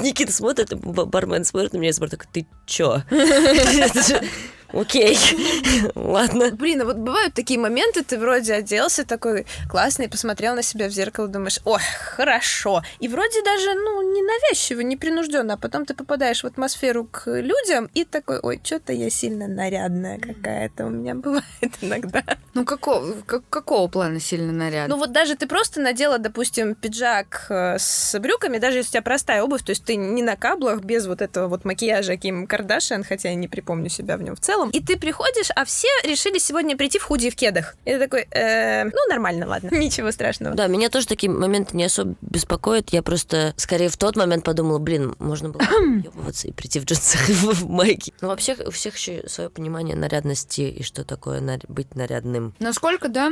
[0.02, 3.02] Никита смотрит, бармен смотрит на меня и смотрит, такой, ты чё?
[4.74, 5.18] Окей,
[5.96, 6.52] ладно.
[6.52, 10.92] Блин, а вот бывают такие моменты, ты вроде оделся такой классный, посмотрел на себя в
[10.92, 11.82] зеркало, думаешь, ой,
[12.16, 12.82] хорошо.
[13.00, 17.30] И вроде даже, ну, не навязчиво, не принужденно, а потом ты попадаешь в атмосферу к
[17.42, 21.44] людям и такой, ой, что-то я сильно нарядная какая-то у меня бывает
[21.82, 22.24] иногда.
[22.54, 24.88] Ну, какого, как- какого плана сильно наряд?
[24.90, 29.02] Ну вот даже ты просто надела, допустим, пиджак э, с брюками, даже если у тебя
[29.02, 33.04] простая обувь, то есть ты не на каблах, без вот этого вот макияжа Ким Кардашиан,
[33.04, 34.61] хотя я не припомню себя в нем в целом.
[34.70, 37.76] И ты приходишь, а все решили сегодня прийти в худи и в кедах.
[37.86, 40.56] И ты такой, «Э, ну нормально, ладно, ничего страшного.
[40.56, 42.90] Да, меня тоже такие моменты не особо беспокоят.
[42.92, 47.30] Я просто скорее в тот момент подумала, блин, можно было ебываться и прийти в джинсах
[47.30, 48.14] и в майке.
[48.22, 52.54] Ну, вообще, у всех еще свое понимание нарядности и что такое нар- быть нарядным.
[52.60, 53.32] Насколько, да,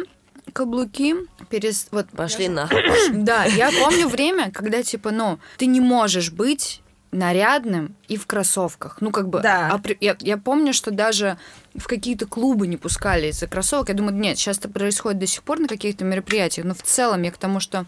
[0.53, 1.15] каблуки
[1.49, 1.87] перес...
[1.91, 2.69] Вот, Пошли на.
[3.13, 6.81] да, я помню время, когда, типа, ну, ты не можешь быть
[7.11, 8.97] нарядным и в кроссовках.
[9.01, 9.39] Ну, как бы...
[9.41, 9.69] Да.
[9.75, 11.37] апри- Я, я помню, что даже
[11.75, 13.89] в какие-то клубы не пускали из-за кроссовок.
[13.89, 17.23] Я думаю, нет, сейчас это происходит до сих пор на каких-то мероприятиях, но в целом
[17.23, 17.85] я к тому, что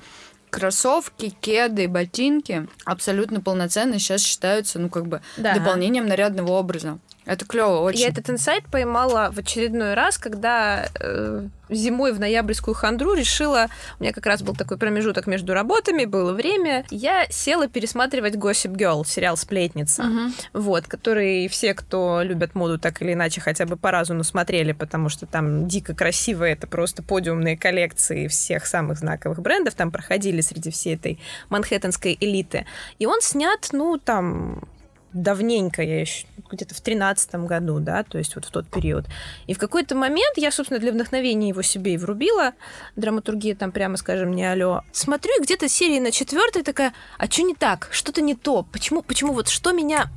[0.49, 5.53] кроссовки, кеды, ботинки абсолютно полноценно сейчас считаются, ну, как бы, Да.
[5.53, 6.97] дополнением нарядного образа.
[7.25, 8.01] Это клево очень.
[8.01, 13.67] Я этот инсайт поймала в очередной раз, когда э, зимой в ноябрьскую хандру решила,
[13.99, 18.73] у меня как раз был такой промежуток между работами, было время, я села пересматривать Gossip
[18.75, 20.33] Girl, сериал «Сплетница», Мгм.
[20.53, 25.09] вот, который все, кто любят моду так или иначе хотя бы по разу смотрели, потому
[25.09, 30.69] что там дико красиво, это просто подиумные коллекции всех самых знаковых брендов там проходили среди
[30.71, 32.65] всей этой манхэттенской элиты.
[32.99, 34.63] И он снят, ну, там,
[35.13, 39.05] давненько, я еще где-то в тринадцатом году, да, то есть вот в тот период.
[39.47, 42.53] И в какой-то момент я, собственно, для вдохновения его себе и врубила.
[42.95, 44.81] Драматургия там, прямо скажем, не алё.
[44.91, 47.89] Смотрю, и где-то серии на четвертой такая, а что не так?
[47.91, 48.63] Что-то не то?
[48.71, 50.07] Почему, почему вот что меня,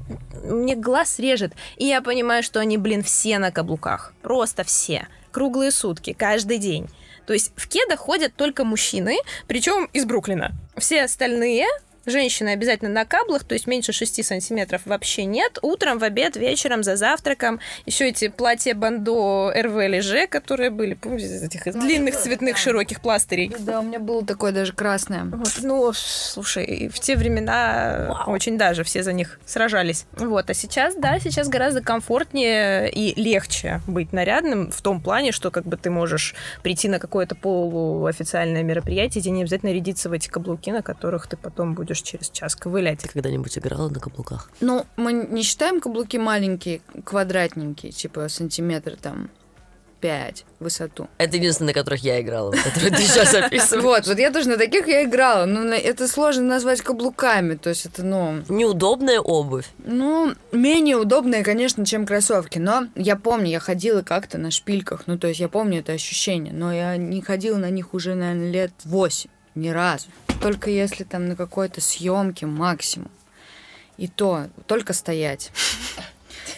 [0.44, 1.52] мне глаз режет?
[1.76, 4.12] И я понимаю, что они, блин, все на каблуках.
[4.22, 5.08] Просто все.
[5.30, 6.88] Круглые сутки, каждый день.
[7.26, 10.52] То есть в кедах ходят только мужчины, причем из Бруклина.
[10.76, 11.66] Все остальные
[12.06, 15.58] Женщины обязательно на каблах, то есть меньше 6 сантиметров вообще нет.
[15.62, 17.60] Утром, в обед, вечером, за завтраком.
[17.86, 23.00] Еще эти платья бандо РВ Леже, которые были, помните, из этих из длинных цветных широких
[23.00, 23.54] пластырей.
[23.58, 25.24] Да, у меня было такое даже красное.
[25.24, 30.06] Вот, ну, слушай, в те времена очень даже все за них сражались.
[30.12, 35.50] Вот, а сейчас, да, сейчас гораздо комфортнее и легче быть нарядным в том плане, что
[35.50, 40.28] как бы ты можешь прийти на какое-то полуофициальное мероприятие, тебе не обязательно рядиться в эти
[40.28, 43.00] каблуки, на которых ты потом будешь через час ковылять.
[43.00, 44.50] Ты когда-нибудь играла на каблуках?
[44.60, 49.30] Ну, мы не считаем каблуки маленькие, квадратненькие, типа сантиметр там
[50.04, 51.08] 5 в высоту.
[51.16, 53.82] Это единственное, на которых я играла, которые ты сейчас описываешь.
[53.82, 57.86] Вот, вот я тоже на таких я играла, но это сложно назвать каблуками, то есть
[57.86, 59.66] это, ну, Неудобная обувь.
[59.78, 65.18] ну, менее удобные, конечно, чем кроссовки, но я помню, я ходила как-то на шпильках, ну,
[65.18, 68.72] то есть я помню это ощущение, но я не ходила на них уже, наверное, лет
[68.84, 70.06] 8, ни разу.
[70.40, 73.10] Только если там на какой-то съемке максимум.
[73.96, 75.52] И то, только стоять.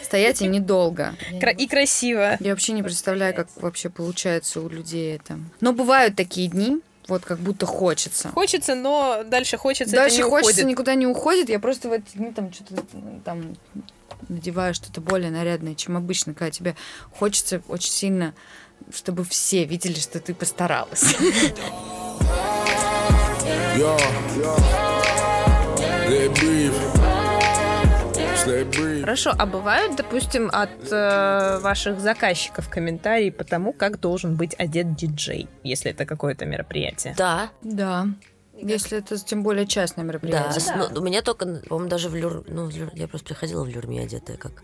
[0.02, 1.14] Стоять и недолго.
[1.40, 2.36] Кра- и красиво.
[2.40, 5.38] Я вообще не представляю, как вообще получается у людей это.
[5.60, 8.28] Но бывают такие дни, вот как будто хочется.
[8.30, 10.66] Хочется, но дальше хочется, Дальше хочется, уходит.
[10.66, 11.48] никуда не уходит.
[11.48, 12.82] Я просто в эти дни там что-то
[13.24, 13.56] там
[14.28, 16.76] надеваю что-то более нарядное, чем обычно, когда тебе
[17.12, 18.34] хочется очень сильно,
[18.94, 21.14] чтобы все видели, что ты постаралась.
[23.76, 23.96] Yo,
[26.40, 26.74] breathe.
[29.00, 34.94] Хорошо, а бывают, допустим, от э, ваших заказчиков комментарии по тому, как должен быть одет
[34.94, 37.14] диджей, если это какое-то мероприятие?
[37.16, 38.06] Да, Да.
[38.58, 40.08] Если это тем более частное да.
[40.08, 40.60] мероприятие.
[40.60, 42.42] С- ну, у меня только, по-моему, даже в люр...
[42.48, 44.62] Ну, в люр- я просто приходила в люрме одетая, как,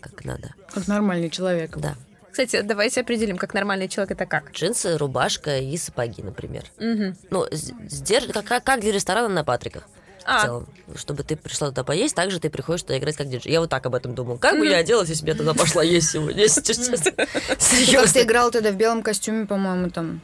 [0.00, 0.54] как надо.
[0.72, 1.76] Как нормальный человек.
[1.76, 1.94] Да.
[2.34, 4.50] Кстати, давайте определим, как нормальный человек это как.
[4.50, 6.64] Джинсы, рубашка и сапоги, например.
[6.80, 7.16] Мгм.
[7.30, 9.84] Ну, сдерж- как, как, для ресторана на Патриках.
[10.24, 10.38] А.
[10.38, 10.66] В целом,
[10.96, 13.52] чтобы ты пришла туда поесть, так же ты приходишь туда играть как диджей.
[13.52, 14.36] Я вот так об этом думала.
[14.38, 16.48] Как бы я оделась, если бы я туда пошла есть сегодня?
[16.48, 18.12] Серьезно.
[18.12, 20.20] ты играл тогда в белом костюме, по-моему, там.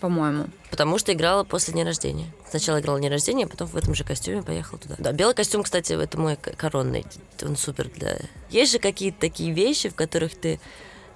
[0.00, 0.46] По-моему.
[0.70, 2.26] Потому что играла после дня рождения.
[2.50, 4.94] Сначала играла день рождения, а потом в этом же костюме поехала туда.
[4.96, 7.04] Да, белый костюм, кстати, это мой коронный.
[7.42, 8.20] Он супер для...
[8.48, 10.60] Есть же какие-то такие вещи, в которых ты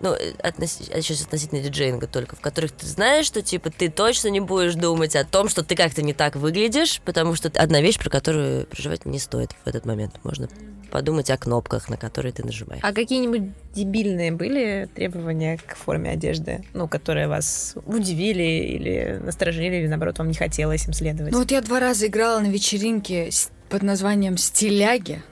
[0.01, 3.91] ну, э, относи- а сейчас относительно диджеинга только, в которых ты знаешь, что, типа, ты
[3.91, 7.81] точно не будешь думать о том, что ты как-то не так выглядишь, потому что одна
[7.81, 10.17] вещь, про которую переживать не стоит в этот момент.
[10.25, 10.49] Можно
[10.91, 12.81] подумать о кнопках, на которые ты нажимаешь.
[12.83, 13.43] А какие-нибудь
[13.75, 20.29] дебильные были требования к форме одежды, ну, которые вас удивили или насторожили, или, наоборот, вам
[20.29, 21.33] не хотелось им следовать?
[21.33, 25.23] Ну вот я два раза играла на вечеринке с- под названием «Стиляги».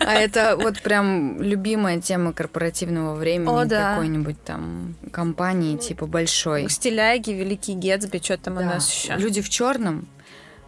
[0.00, 3.46] А это вот прям любимая тема корпоративного времени
[3.94, 6.68] какой-нибудь там компании типа большой.
[6.68, 9.16] Стиляги, Великий Гетсби, что там у нас еще?
[9.16, 10.08] Люди в черном.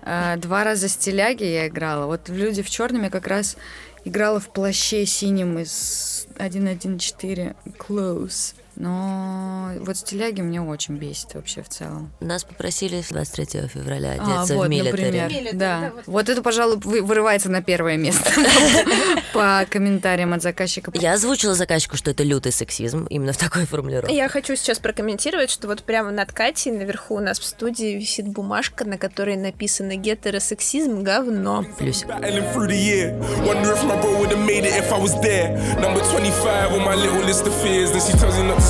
[0.02, 2.06] А, Два раза стиляги я играла.
[2.06, 3.56] Вот Люди в черном я как раз
[4.04, 8.54] играла в плаще синем из 1.1.4 Close.
[8.76, 12.10] Но вот стиляги меня очень бесит вообще в целом.
[12.20, 15.20] Нас попросили 23 февраля А, одеться вот, в милитари.
[15.20, 15.50] например.
[15.54, 15.92] Да.
[16.06, 18.30] Вот это, пожалуй, вы- вырывается на первое место
[19.32, 20.90] по комментариям от заказчика.
[20.94, 24.14] Я озвучила заказчику, что это лютый сексизм, именно в такой формулировке.
[24.16, 28.26] Я хочу сейчас прокомментировать, что вот прямо над Катей наверху у нас в студии висит
[28.28, 31.64] бумажка, на которой написано «Гетеросексизм– говно».
[31.78, 32.04] Плюс.
[32.04, 33.18] Battling through the year.
[33.46, 35.56] Wonder if my bro would have made it if I was there.
[35.80, 37.90] Number 25 on my little list of fears.
[37.92, 38.61] Then she tells me not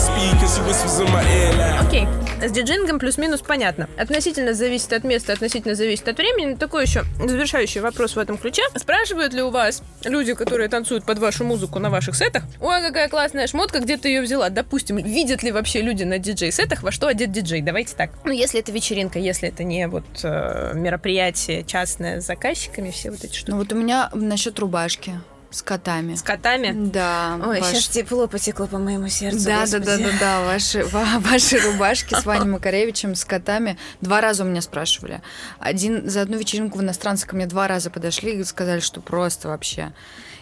[1.87, 2.09] Окей.
[2.42, 3.88] С диджингом плюс-минус понятно.
[3.96, 6.55] Относительно зависит от места, относительно зависит от времени.
[6.55, 8.62] Такой еще завершающий вопрос в этом ключе.
[8.74, 13.09] Спрашивают ли у вас люди, которые танцуют под вашу музыку на ваших сетах, ой, какая
[13.09, 14.48] классная шмотка, где ты ее взяла?
[14.48, 17.61] Допустим, видят ли вообще люди на диджей-сетах, во что одет диджей?
[17.61, 18.11] Давайте так.
[18.24, 23.22] Ну, если это вечеринка, если это не вот э, мероприятие частное с заказчиками, все вот
[23.22, 23.50] эти штуки.
[23.50, 25.12] Ну вот у меня насчет рубашки
[25.53, 26.15] с котами.
[26.15, 26.73] С котами.
[26.91, 27.38] Да.
[27.47, 29.45] Ой, ваш- сейчас тепло потекло по моему сердцу.
[29.45, 33.77] Да, да, да, да, да, ваши, ва- ваши рубашки с Ваней Макаревичем, с котами.
[34.01, 35.21] Два раза у меня спрашивали.
[35.59, 39.49] Один за одну вечеринку в иностранце ко мне два раза подошли и сказали, что просто
[39.49, 39.93] вообще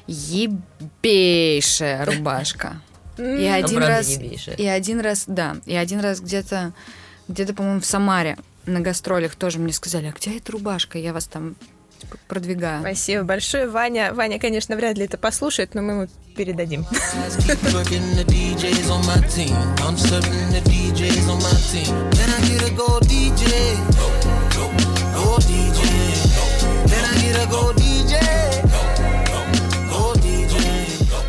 [0.06, 2.80] ебейшая рубашка.
[3.18, 4.18] И один раз,
[4.56, 6.72] и один раз, да, и один раз где-то,
[7.28, 10.96] где-то, по-моему, в Самаре на гастролях тоже мне сказали, а где эта рубашка?
[10.98, 11.54] Я вас там
[12.28, 12.80] продвигаю.
[12.80, 14.12] Спасибо большое, Ваня.
[14.14, 16.86] Ваня, конечно, вряд ли это послушает, но мы ему передадим.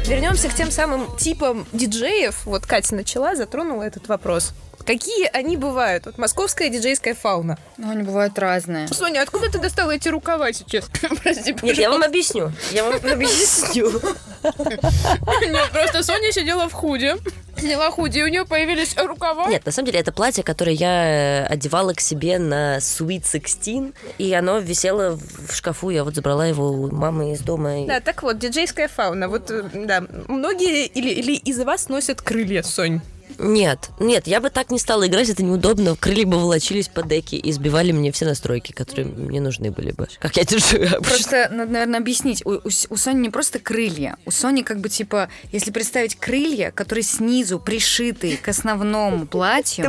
[0.08, 2.46] Вернемся к тем самым типам диджеев.
[2.46, 4.54] Вот Катя начала, затронула этот вопрос.
[4.86, 6.06] Какие они бывают?
[6.06, 7.58] Вот московская диджейская фауна.
[7.78, 8.88] Ну, они бывают разные.
[8.88, 10.90] Соня, откуда ты достала эти рукава сейчас?
[11.24, 12.52] Прости, Нет, я вам объясню.
[12.72, 13.92] Я вам объясню.
[14.44, 17.18] Нет, просто Соня сидела в худе.
[17.58, 19.48] Сняла худи, и у нее появились рукава.
[19.48, 23.94] Нет, на самом деле это платье, которое я э, одевала к себе на Sweet 16,
[24.18, 25.90] и оно висело в шкафу.
[25.90, 27.86] Я вот забрала его у мамы из дома.
[27.88, 29.28] Да, так вот, диджейская фауна.
[29.28, 33.02] Вот, э, да, многие или, или из вас носят крылья, Сонь.
[33.38, 35.96] Нет, нет, я бы так не стала играть, это неудобно.
[35.96, 40.08] Крылья бы волочились по деке и сбивали мне все настройки, которые мне нужны были бы.
[40.20, 41.02] Как я держу обычно.
[41.02, 42.46] Просто надо, наверное, объяснить.
[42.46, 44.18] У, у у Сони не просто крылья.
[44.26, 49.86] У Сони как бы типа, если представить крылья, которые снизу пришиты к основному платью,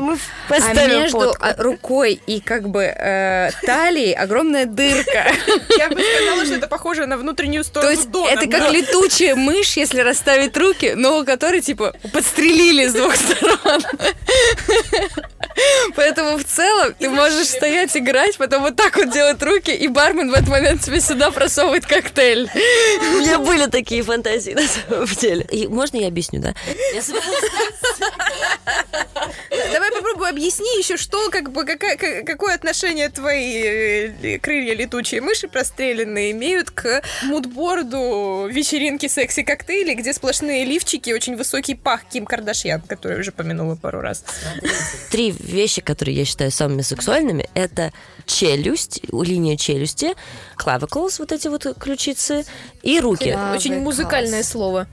[0.49, 5.33] а между а, рукой и как бы э, талией огромная дырка.
[5.79, 8.29] Я бы сказала, что это похоже на внутреннюю То сторону есть Дона.
[8.29, 13.83] это как летучая мышь, если расставить руки, но у которой типа подстрелили с двух сторон.
[15.95, 20.31] Поэтому в целом ты можешь стоять играть, потом вот так вот делать руки, и бармен
[20.31, 22.49] в этот момент тебе сюда просовывает коктейль.
[22.55, 25.47] У меня были такие фантазии на самом деле.
[25.51, 26.55] И можно я объясню, да?
[26.95, 27.42] Я собиралась
[29.73, 35.21] Давай попробуй объясни еще, что, как бы, какая- ка- какое отношение твои э, крылья летучие
[35.21, 42.81] мыши простреленные имеют к мудборду вечеринки секси-коктейли, где сплошные лифчики, очень высокий пах Ким Кардашьян,
[42.83, 44.25] который уже помянула пару раз.
[45.11, 47.93] Три вещи, которые я считаю самыми сексуальными, это
[48.33, 50.15] челюсть, линия челюсти,
[50.57, 52.45] clavicules, вот эти вот ключицы,
[52.83, 53.37] и руки.
[53.55, 54.87] Очень музыкальное слово.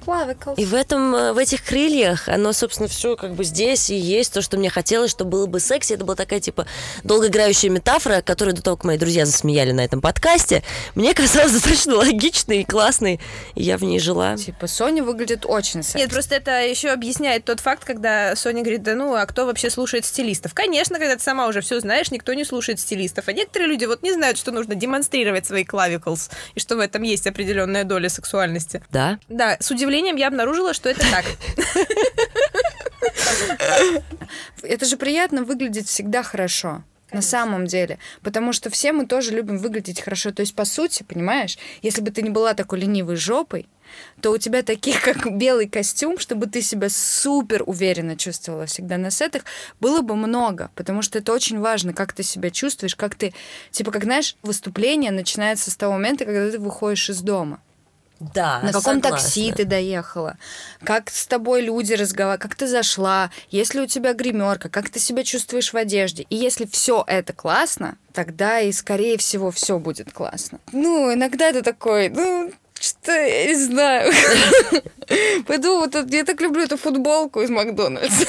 [0.57, 4.33] И в этом, э, в этих крыльях, оно, собственно, все как бы здесь и есть
[4.33, 5.93] то, что мне хотелось, что было бы секси.
[5.93, 6.67] Это была такая, типа,
[7.03, 10.63] долгоиграющая метафора, которую до того, как мои друзья засмеяли на этом подкасте,
[10.95, 13.19] мне казалась достаточно логичной и классной,
[13.55, 14.35] и я в ней жила.
[14.37, 15.97] Типа Соня выглядит очень секси.
[15.97, 19.69] Нет, просто это еще объясняет тот факт, когда Соня говорит, да ну, а кто вообще
[19.69, 20.53] слушает стилистов?
[20.53, 23.28] Конечно, когда ты сама уже все знаешь, никто не слушает стилистов.
[23.29, 27.03] А некоторые люди вот не знают, что нужно демонстрировать свои клавиклс, и что в этом
[27.03, 28.81] есть определенная доля сексуальности.
[28.89, 29.19] Да?
[29.29, 31.25] Да, с удивлением я обнаружила, что это так.
[34.63, 36.83] Это же приятно выглядеть всегда хорошо.
[37.11, 37.97] На самом деле.
[38.21, 40.31] Потому что все мы тоже любим выглядеть хорошо.
[40.31, 43.67] То есть, по сути, понимаешь, если бы ты не была такой ленивой жопой,
[44.21, 49.09] то у тебя таких, как белый костюм, чтобы ты себя супер уверенно чувствовала всегда на
[49.09, 49.43] сетах,
[49.79, 50.69] было бы много.
[50.75, 53.33] Потому что это очень важно, как ты себя чувствуешь, как ты...
[53.71, 57.61] Типа, как, знаешь, выступление начинается с того момента, когда ты выходишь из дома.
[58.19, 59.11] Да, На каком согласна.
[59.17, 60.37] такси ты доехала?
[60.83, 62.41] Как с тобой люди разговаривают?
[62.41, 63.31] Как ты зашла?
[63.49, 64.67] Есть ли у тебя гримерка?
[64.69, 66.25] Как ты себя чувствуешь в одежде?
[66.29, 70.59] И если все это классно, тогда и, скорее всего, все будет классно.
[70.73, 74.11] Ну, иногда ты такой, ну, что я не знаю.
[75.47, 78.25] Пойду вот я так люблю эту футболку из Макдональдса,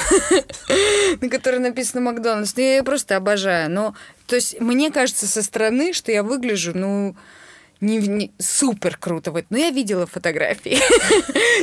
[1.20, 2.54] на которой написано Макдональдс.
[2.56, 3.70] Ну, Я ее просто обожаю.
[3.70, 3.94] Но,
[4.26, 7.16] то есть, мне кажется со стороны, что я выгляжу, ну,
[7.80, 9.32] не, не- супер круто.
[9.32, 9.44] Вот.
[9.50, 10.78] Но я видела фотографии.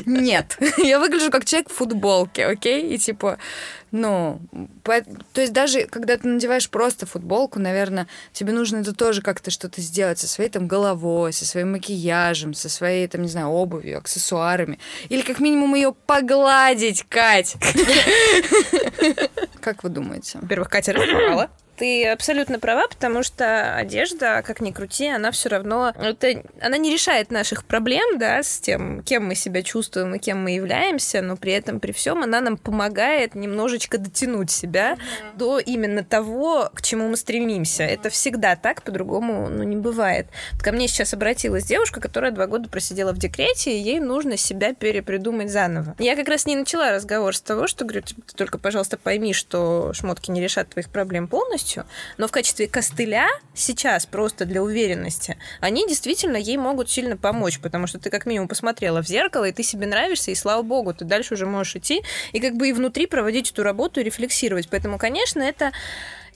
[0.09, 0.57] Нет.
[0.77, 2.93] Я выгляжу как человек в футболке, окей?
[2.93, 3.37] И типа,
[3.91, 4.39] ну,
[4.83, 5.01] по-
[5.33, 9.81] то есть даже когда ты надеваешь просто футболку, наверное, тебе нужно это тоже как-то что-то
[9.81, 14.79] сделать со своей там головой, со своим макияжем, со своей там, не знаю, обувью, аксессуарами.
[15.09, 17.55] Или как минимум ее погладить, Кать.
[19.61, 20.39] Как вы думаете?
[20.41, 21.49] Во-первых, Катя разобрала.
[21.77, 26.91] Ты абсолютно права, потому что одежда, как ни крути, она все равно, это, она не
[26.91, 31.37] решает наших проблем, да, с тем, кем мы себя чувствуем и кем мы являемся, но
[31.37, 34.97] при этом, при всем, она нам помогает немножечко дотянуть себя
[35.35, 37.83] до именно того, к чему мы стремимся.
[37.83, 40.27] Это всегда так, по-другому, ну, не бывает.
[40.53, 44.35] Вот Ко мне сейчас обратилась девушка, которая два года просидела в декрете, и ей нужно
[44.35, 45.95] себя перепридумать заново.
[45.99, 49.33] Я как раз не начала разговор с того, что говорю, «Типа, ты только, пожалуйста, пойми,
[49.33, 51.66] что шмотки не решат твоих проблем полностью,
[52.17, 57.87] но в качестве костыля сейчас просто для уверенности они действительно ей могут сильно помочь, потому
[57.87, 61.05] что ты как минимум посмотрела в зеркало, и ты себе нравишься, и слава богу, ты
[61.05, 64.69] дальше уже можешь идти и как бы и внутри проводить эту работу и рефлексировать.
[64.69, 65.71] Поэтому, конечно, это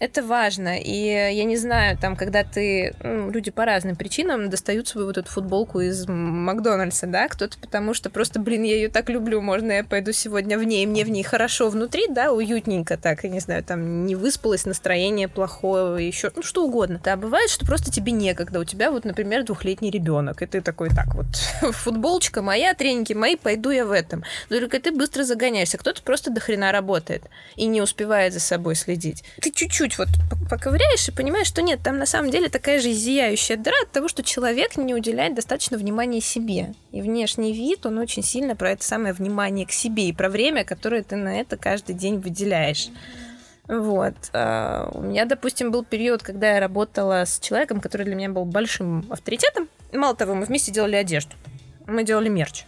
[0.01, 0.79] это важно.
[0.79, 2.95] И я не знаю, там, когда ты...
[3.03, 7.93] ну, люди по разным причинам достают свою вот эту футболку из Макдональдса, да, кто-то потому
[7.93, 11.09] что просто, блин, я ее так люблю, можно я пойду сегодня в ней, мне в
[11.11, 16.31] ней хорошо внутри, да, уютненько так, я не знаю, там не выспалось, настроение плохое, еще,
[16.35, 16.99] ну, что угодно.
[17.03, 20.89] Да, бывает, что просто тебе некогда, у тебя вот, например, двухлетний ребенок, и ты такой,
[20.89, 21.27] так вот,
[21.75, 24.23] футболочка моя, треники мои, пойду я в этом.
[24.49, 27.25] Но только ты быстро загоняешься, кто-то просто до хрена работает
[27.55, 29.23] и не успевает за собой следить.
[29.39, 32.91] Ты чуть-чуть вот п- поковыряешь и понимаешь, что нет, там на самом деле такая же
[32.91, 36.73] зияющая дыра от того, что человек не уделяет достаточно внимания себе.
[36.91, 40.63] И внешний вид, он очень сильно про это самое внимание к себе и про время,
[40.63, 42.89] которое ты на это каждый день выделяешь.
[43.67, 44.15] Вот.
[44.33, 48.45] А, У меня, допустим, был период, когда я работала с человеком, который для меня был
[48.45, 49.69] большим авторитетом.
[49.93, 51.33] Мало того, мы вместе делали одежду.
[51.87, 52.65] Мы делали мерч.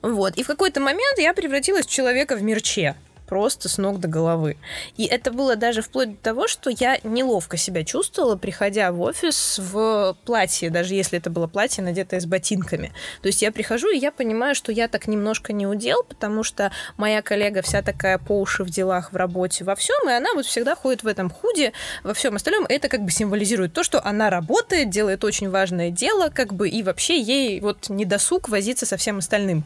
[0.00, 0.36] Вот.
[0.36, 2.96] И в какой-то момент я превратилась в человека в мерче.
[3.32, 4.58] Просто с ног до головы.
[4.98, 9.58] И это было даже вплоть до того, что я неловко себя чувствовала, приходя в офис
[9.58, 12.92] в платье, даже если это было платье, надетое с ботинками.
[13.22, 16.72] То есть я прихожу, и я понимаю, что я так немножко не удел, потому что
[16.98, 20.44] моя коллега вся такая по уши в делах, в работе, во всем, и она вот
[20.44, 21.72] всегда ходит в этом худе,
[22.04, 22.66] во всем остальном.
[22.68, 26.82] Это как бы символизирует то, что она работает, делает очень важное дело, как бы, и
[26.82, 29.64] вообще ей вот не досуг возиться со всем остальным.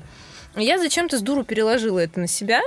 [0.57, 2.63] Я зачем-то с дуру переложила это на себя,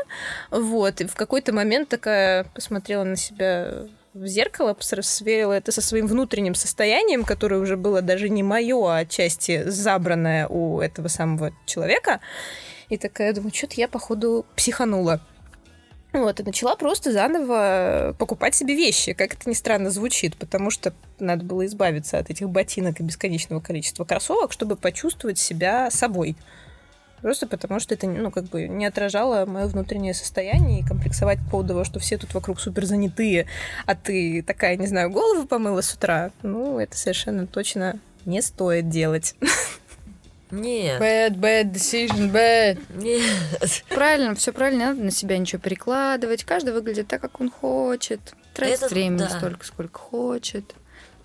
[0.51, 6.05] вот, и в какой-то момент такая посмотрела на себя в зеркало, сверила это со своим
[6.05, 12.19] внутренним состоянием, которое уже было даже не мое, а отчасти забранное у этого самого человека.
[12.89, 15.19] И такая, думаю, что-то я, походу, психанула.
[16.13, 20.93] Вот, и начала просто заново покупать себе вещи, как это ни странно звучит, потому что
[21.19, 26.35] надо было избавиться от этих ботинок и бесконечного количества кроссовок, чтобы почувствовать себя собой.
[27.21, 31.51] Просто потому что это, ну, как бы не отражало мое внутреннее состояние и комплексовать по
[31.51, 33.47] поводу того, что все тут вокруг супер занятые,
[33.85, 36.31] а ты такая, не знаю, голову помыла с утра.
[36.43, 39.35] Ну, это совершенно точно не стоит делать.
[40.51, 42.79] Нет, Bad, bad decision, bad.
[42.95, 43.21] нет.
[43.89, 46.43] Правильно, все правильно, не надо на себя ничего перекладывать.
[46.43, 48.19] Каждый выглядит так, как он хочет.
[48.55, 49.29] Тратит Это времени да.
[49.29, 50.73] столько, сколько хочет.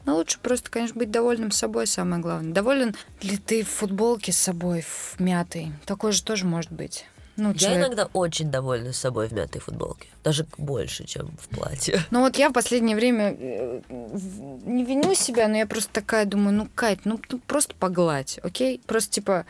[0.05, 2.53] Но лучше просто, конечно, быть довольным собой, самое главное.
[2.53, 5.73] Доволен ли ты в футболке с собой, в мятой?
[5.87, 7.07] Такое же тоже может быть.
[7.37, 10.07] Ну, Я человек- иногда очень довольна собой в мятой футболке.
[10.23, 12.01] Даже больше, чем в платье.
[12.13, 16.55] Ну вот я в последнее время э, не виню себя, но я просто такая думаю,
[16.55, 18.81] ну, Кать, ну, просто погладь, окей?
[18.87, 19.47] Просто типа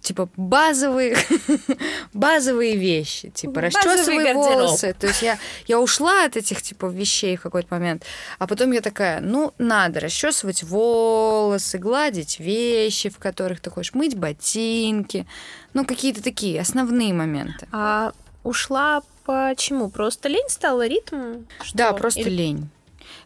[0.00, 1.16] типа базовые
[2.12, 4.94] базовые вещи, типа расчесывай волосы.
[4.98, 8.04] То есть я, я ушла от этих типа вещей в какой-то момент,
[8.38, 14.16] а потом я такая, ну надо расчесывать волосы, гладить вещи, в которых ты хочешь, мыть
[14.16, 15.26] ботинки,
[15.74, 17.66] ну какие-то такие основные моменты.
[17.72, 18.12] А
[18.44, 19.90] ушла почему?
[19.90, 21.44] Просто лень стала ритм?
[21.74, 21.94] Да, Что?
[21.94, 22.68] просто Или- лень.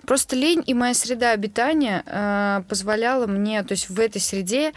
[0.07, 4.73] Просто лень и моя среда обитания э, позволяла мне, то есть в этой среде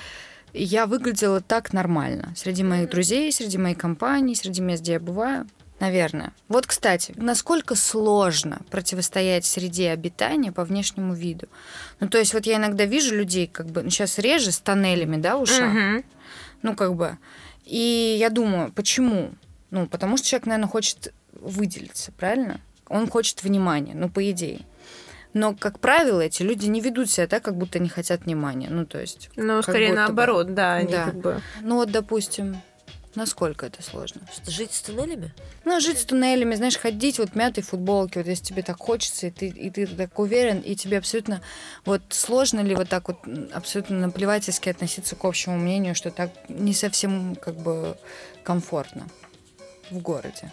[0.54, 2.34] я выглядела так нормально.
[2.36, 5.48] Среди моих друзей, среди моей компании, среди мест, где я бываю.
[5.80, 6.32] Наверное.
[6.48, 11.50] Вот, кстати, насколько сложно противостоять среде обитания по внешнему виду.
[12.00, 15.18] Ну, то есть вот я иногда вижу людей, как бы, ну, сейчас реже с тоннелями,
[15.18, 15.74] да, в ушах.
[15.74, 16.06] Мгм.
[16.62, 17.18] Ну, как бы.
[17.66, 19.32] И я думаю, почему?
[19.72, 22.62] Ну, потому что человек, наверное, хочет выделиться, правильно?
[22.88, 24.62] Он хочет внимания, ну, по идее.
[25.34, 28.70] Но, как правило, эти люди не ведут себя так, как будто не хотят внимания.
[28.70, 29.30] Ну, то есть...
[29.36, 30.08] Ну, как скорее будто бы.
[30.08, 31.06] наоборот, да, они Да.
[31.06, 31.42] как бы...
[31.62, 32.62] Ну, вот, допустим,
[33.16, 34.22] насколько это сложно?
[34.32, 35.34] Что, жить с туннелями?
[35.66, 39.28] Ну, жить с туннелями, знаешь, ходить вот в мятой футболке, вот если тебе так хочется,
[39.28, 41.42] и ты, и ты так уверен, и тебе абсолютно...
[41.84, 43.18] Вот сложно ли вот так вот
[43.54, 47.98] абсолютно наплевательски относиться к общему мнению, что так не совсем как бы
[48.44, 49.08] комфортно
[49.90, 50.52] в городе?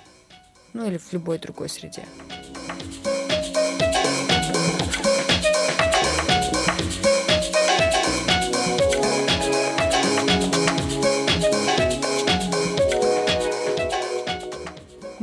[0.72, 2.04] Ну, или в любой другой среде.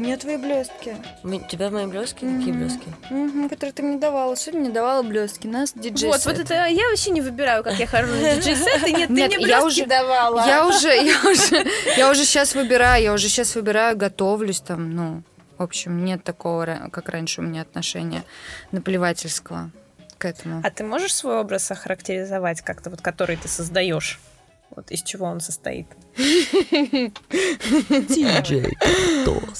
[0.07, 0.95] У меня меня твои блестки.
[1.21, 2.19] У тебя мои блески?
[2.19, 2.93] Какие блески?
[3.09, 4.37] Мгм, которые ты мне давала.
[4.37, 5.47] Сегодня мне давала блестки.
[5.47, 8.93] Нас диджей Вот, вот это я вообще не выбираю, как я хожу на диджей-сеты.
[8.93, 10.47] Нет, ты Нет, мне я блестки уже- давала.
[10.47, 15.23] Я уже, я уже, я уже сейчас выбираю, я уже сейчас выбираю, готовлюсь там, ну,
[15.57, 18.23] в общем, нет такого, как раньше у меня отношения
[18.71, 19.71] наплевательского
[20.17, 20.61] к этому.
[20.63, 24.21] А ты можешь свой образ охарактеризовать как-то, вот который ты создаешь?
[24.77, 25.87] Вот из чего он состоит?
[27.89, 28.77] Диджей.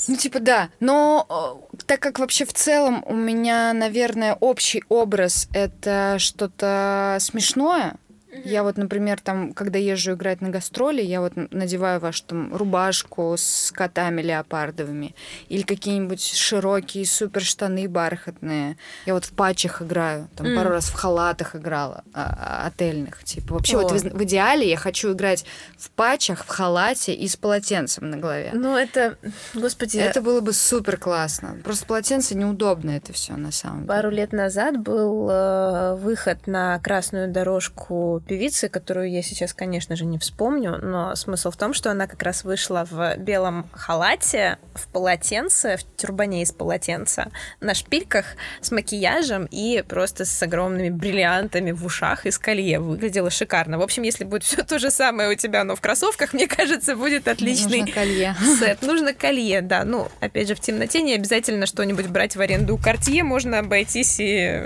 [0.08, 0.70] Ну, типа, да.
[0.80, 7.96] Но э, так как вообще в целом у меня, наверное, общий образ это что-то смешное.
[8.44, 13.36] Я вот, например, там, когда езжу играть на гастроли, я вот надеваю вашу там рубашку
[13.38, 15.16] с котами леопардовыми
[15.50, 18.78] или какие-нибудь широкие супер штаны бархатные.
[19.06, 23.24] Я вот в патчах играю, там пару раз в халатах играла а, а, отельных.
[23.24, 23.96] Типа вообще вот О.
[23.96, 25.46] в, в идеале я хочу играть
[25.78, 28.52] в патчах, в халате и с полотенцем на голове.
[28.54, 29.18] Ну, это,
[29.54, 31.58] господи, Это было бы супер классно.
[31.64, 33.88] Просто полотенце неудобно это все на самом деле.
[33.88, 40.06] Пару лет назад был э, выход на красную дорожку певицы, которую я сейчас, конечно же,
[40.06, 44.88] не вспомню, но смысл в том, что она как раз вышла в белом халате, в
[44.90, 48.26] полотенце, в тюрбане из полотенца, на шпильках,
[48.62, 52.80] с макияжем и просто с огромными бриллиантами в ушах и с колье.
[52.80, 53.80] Выглядело шикарно.
[53.80, 56.96] В общем, если будет все то же самое у тебя, но в кроссовках, мне кажется,
[56.96, 58.36] будет отличный Нужно колье.
[58.60, 58.82] сет.
[58.82, 59.84] Нужно колье, да.
[59.84, 64.18] Ну, опять же, в темноте не обязательно что-нибудь брать в аренду у Картье, можно обойтись
[64.20, 64.62] и...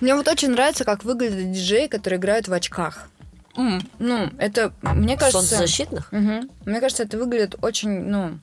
[0.00, 3.08] Мне вот очень нравится, как выглядят диджеи, которые играют в очках.
[3.56, 5.38] Ну, это, мне кажется...
[5.38, 6.12] Солнцезащитных?
[6.12, 6.50] Мгм.
[6.66, 8.38] Мне кажется, это выглядит очень, ну,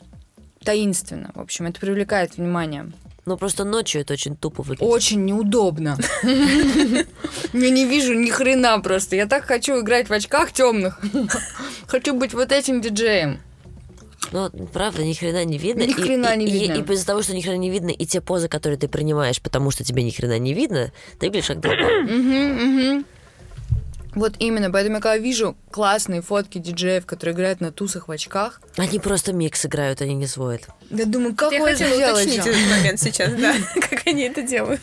[0.63, 1.31] таинственно.
[1.35, 2.91] В общем, это привлекает внимание.
[3.25, 4.91] Ну, просто ночью это очень тупо выглядит.
[4.91, 5.97] Очень неудобно.
[6.23, 7.05] Я
[7.69, 9.15] не вижу ни хрена просто.
[9.15, 10.99] Я так хочу играть в очках темных.
[11.87, 13.39] Хочу быть вот этим диджеем.
[14.31, 15.81] Ну, правда, ни хрена не видно.
[15.83, 16.83] Ни И- хрена и, не и- видно.
[16.91, 19.71] И, из-за того, что ни хрена не видно, и те позы, которые ты принимаешь, потому
[19.71, 21.57] что тебе ни хрена не видно, ты выглядишь как.
[21.63, 23.05] Мгм, мгм.
[24.15, 28.61] Вот именно, поэтому я когда вижу классные фотки диджеев, которые играют на тусах в очках,
[28.77, 30.67] Они просто микс играют, они не сводят.
[30.91, 33.55] я думаю, как Я вы хотела уточнить этот момент сейчас, да,
[33.89, 34.81] как они это делают.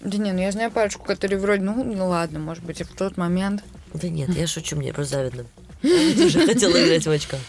[0.00, 2.94] Да не, ну я знаю парочку, которые вроде, ну, ну ладно, может быть, и в
[2.94, 3.64] тот момент.
[3.94, 5.44] Да нет, я шучу, мне просто завидно.
[5.82, 7.40] Я тоже хотела играть в очках.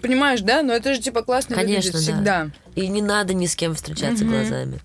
[0.00, 0.62] Понимаешь, да?
[0.62, 2.44] Но это же типа классно Конечно, выглядит да.
[2.46, 2.50] всегда.
[2.74, 4.80] И не надо ни с кем встречаться глазами.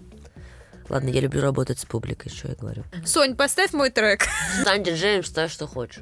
[0.90, 2.84] Ладно, я люблю работать с публикой, что я говорю.
[3.06, 4.26] Сонь, поставь мой трек.
[4.62, 6.02] Стань диджеем, ставь, что хочешь.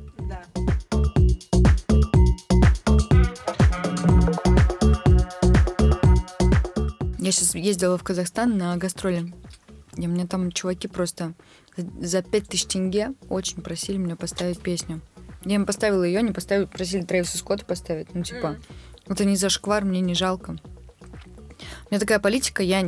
[7.17, 9.33] Я сейчас ездила в Казахстан на гастроли.
[9.97, 11.33] И мне там чуваки просто
[11.75, 15.01] за 5000 тенге очень просили меня поставить песню.
[15.45, 18.13] Я им поставила ее, они поставили, просили Трэвиса Скотта поставить.
[18.13, 18.57] Ну, типа,
[19.07, 20.57] это не зашквар, мне не жалко.
[21.85, 22.83] У меня такая политика, я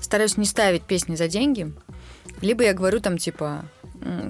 [0.00, 1.72] стараюсь не ставить песни за деньги.
[2.40, 3.64] Либо я говорю там, типа,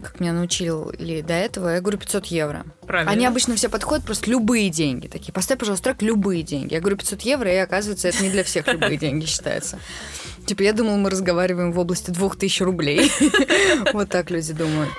[0.03, 2.65] как меня научили до этого, я говорю 500 евро.
[2.87, 3.11] Правильно.
[3.11, 5.07] Они обычно все подходят просто любые деньги.
[5.07, 6.75] Такие, поставь, пожалуйста, трек любые деньги.
[6.75, 9.79] Я говорю 500 евро, и оказывается, это не для всех любые деньги считается.
[10.47, 13.11] Типа, я думала, мы разговариваем в области 2000 рублей.
[13.93, 14.91] Вот так люди думают.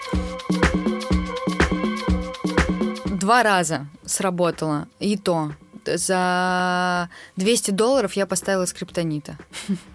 [3.23, 4.89] Два раза сработало.
[4.99, 5.53] И то.
[5.85, 9.37] За 200 долларов я поставила скриптонита.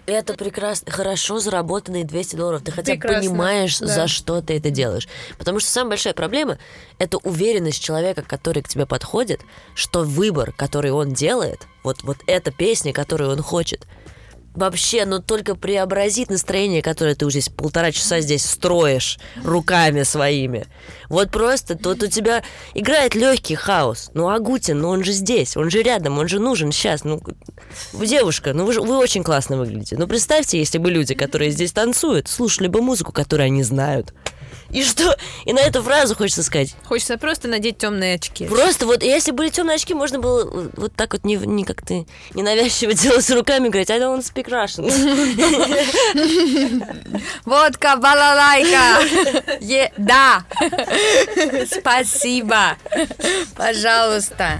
[0.07, 2.63] Это прекрасно, хорошо заработанные 200 долларов.
[2.63, 3.85] Ты хотя бы понимаешь, да.
[3.85, 5.07] за что ты это делаешь.
[5.37, 6.57] Потому что самая большая проблема—
[6.97, 9.41] это уверенность человека, который к тебе подходит,
[9.75, 13.85] что выбор, который он делает, вот, вот эта песня, которую он хочет,
[14.55, 20.65] вообще, ну только преобразит настроение, которое ты уже здесь полтора часа здесь строишь руками своими.
[21.09, 22.43] Вот просто тут у тебя
[22.73, 24.11] играет легкий хаос.
[24.13, 27.03] Ну, Агутин, ну он же здесь, он же рядом, он же нужен сейчас.
[27.03, 27.21] Ну,
[27.93, 29.97] девушка, ну вы, же, вы очень классно выглядите.
[29.97, 34.13] Ну, представьте, если бы люди, которые здесь танцуют, слушали бы музыку, которую они знают.
[34.71, 35.15] И что?
[35.45, 36.75] И на эту фразу хочется сказать.
[36.85, 38.47] Хочется просто надеть темные очки.
[38.47, 42.05] Просто вот, если были темные очки, можно было вот- так вот не, не как ты
[42.33, 44.89] ненавязчиво делать руками, говорить, I don't speak Russian.
[47.45, 48.99] Водка, балалайка!
[49.97, 50.43] Да!
[51.79, 52.77] Спасибо!
[53.55, 54.59] Пожалуйста!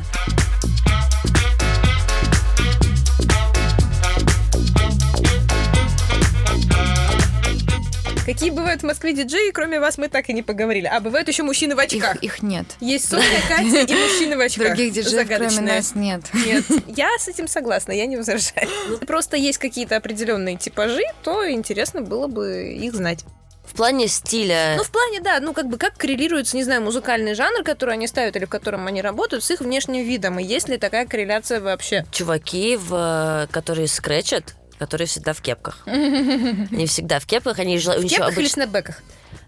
[8.29, 10.85] Какие бывают в Москве диджеи, кроме вас, мы так и не поговорили.
[10.85, 12.17] А бывают еще мужчины в очках.
[12.17, 12.67] Их, их нет.
[12.79, 14.67] Есть Соня, Катя и мужчины в очках.
[14.67, 16.21] Других диджеев, кроме нас, нет.
[16.33, 18.69] Нет, я с этим согласна, я не возражаю.
[18.87, 23.25] Ну, Просто есть какие-то определенные типажи, то интересно было бы их знать.
[23.65, 24.75] В плане стиля...
[24.77, 28.05] Ну, в плане, да, ну, как бы, как коррелируется, не знаю, музыкальный жанр, который они
[28.05, 31.61] ставят или в котором они работают, с их внешним видом, и есть ли такая корреляция
[31.61, 32.05] вообще?
[32.11, 35.83] чуваки, в, которые скретчат, которые всегда в кепках.
[35.85, 38.63] Не всегда в кепках, они жел- у В кепках или обычно...
[38.63, 39.03] снэпбэках?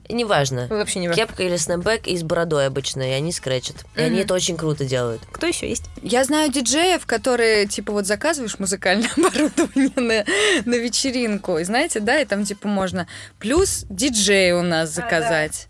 [0.10, 0.68] Неважно.
[0.70, 1.24] Вообще не важно.
[1.24, 3.78] Кепка или снэпбэк и с бородой обычно, и они скретчат.
[3.96, 5.22] И они это очень круто делают.
[5.32, 5.86] Кто еще есть?
[6.02, 12.20] Я знаю диджеев, которые, типа, вот заказываешь музыкальное оборудование на, на вечеринку, и знаете, да,
[12.20, 13.08] и там, типа, можно
[13.40, 15.68] плюс диджей у нас заказать.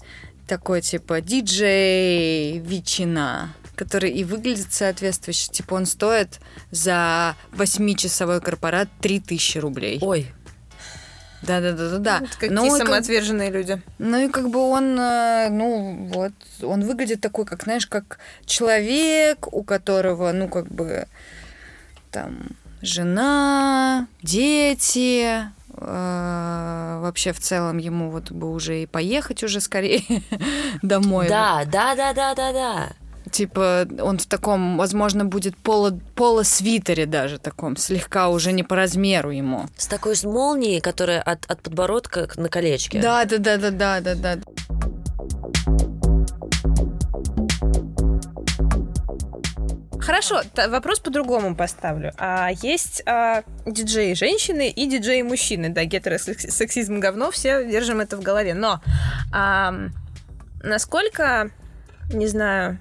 [0.47, 5.49] Такой, типа, диджей ветчина который и выглядит соответствующе.
[5.51, 9.97] Типа он стоит за 8-часовой корпорат 3000 рублей.
[10.01, 10.31] Ой,
[11.41, 12.19] Да-да-да-да-да.
[12.39, 13.81] Какие Ну, и как- самоотверженные люди.
[13.97, 19.51] Ну и как бы он, э, ну вот, он выглядит такой, как, знаешь, как человек,
[19.51, 21.07] у которого, ну как бы,
[22.11, 22.49] там,
[22.83, 25.41] жена, дети,
[25.77, 30.03] э, вообще в целом ему вот бы уже и поехать уже скорее
[30.83, 31.27] домой.
[31.27, 32.89] да, да, да, да, да, да.
[33.31, 39.31] Типа он в таком, возможно, будет поло, полосвитере даже таком, слегка уже не по размеру
[39.31, 39.67] ему.
[39.77, 43.01] С такой с молнией, которая от, от подбородка на колечке.
[43.01, 44.37] Да, да, да, да, да, да, да.
[49.99, 52.11] Хорошо, вопрос по-другому поставлю.
[52.17, 55.69] А есть а, диджеи женщины и диджеи мужчины.
[55.69, 58.53] Да, гетеросексизм говно, все держим это в голове.
[58.53, 58.81] Но
[59.31, 59.93] ам,
[60.63, 61.51] насколько,
[62.11, 62.79] не знаю,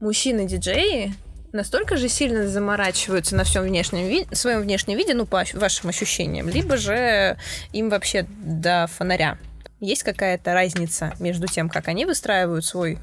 [0.00, 1.14] мужчины-диджеи
[1.52, 5.88] настолько же сильно заморачиваются на всем внешнем виде, своем внешнем виде, ну, по ощ- вашим
[5.88, 7.36] ощущениям, либо же
[7.72, 9.36] им вообще до фонаря.
[9.80, 12.98] Есть какая-то разница между тем, как они выстраивают свой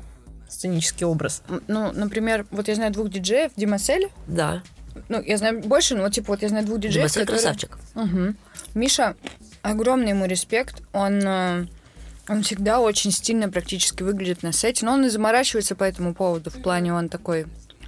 [0.48, 1.42] сценический образ?
[1.68, 4.62] Ну, например, вот я знаю двух диджеев, Димасель, Да.
[5.10, 7.78] ну, я знаю больше, но вот, типа, вот я знаю двух диджеев, Димасель которые- красавчик.
[7.96, 8.38] Мгм.
[8.76, 9.16] Миша,
[9.62, 10.84] огромный ему респект.
[10.94, 11.66] Он, э,
[12.28, 16.50] он всегда очень стильно практически выглядит на сете, но он и заморачивается по этому поводу.
[16.50, 17.46] В плане он такой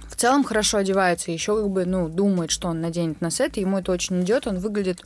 [0.08, 3.60] в целом хорошо одевается, еще как бы, ну, думает, что он наденет на сет, и
[3.60, 5.04] ему это очень идет, он выглядит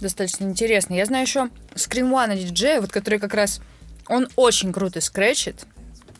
[0.00, 0.94] достаточно интересно.
[0.94, 3.60] Я знаю еще Scream One диджея, вот который как раз,
[4.08, 5.64] он очень круто скретчит,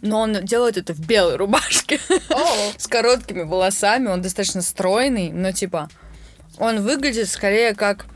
[0.01, 1.99] но он делает это в белой рубашке
[2.77, 5.89] с короткими волосами, он достаточно стройный, но типа
[6.59, 8.07] он выглядит скорее как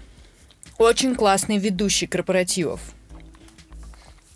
[0.78, 2.80] очень классный ведущий корпоративов.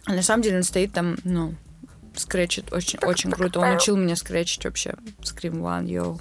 [0.04, 1.54] А на самом деле он стоит там, ну,
[2.16, 3.60] скретчит очень, очень круто.
[3.60, 4.94] Он учил меня скретчить вообще.
[5.20, 6.20] Scream One, йоу.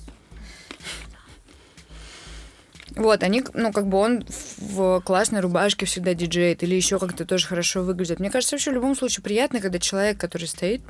[2.95, 4.25] Вот, они, ну, как бы он
[4.57, 8.19] в классной рубашке всегда диджеет или еще как-то тоже хорошо выглядит.
[8.19, 10.81] Мне кажется, вообще в любом случае приятно, когда человек, который стоит,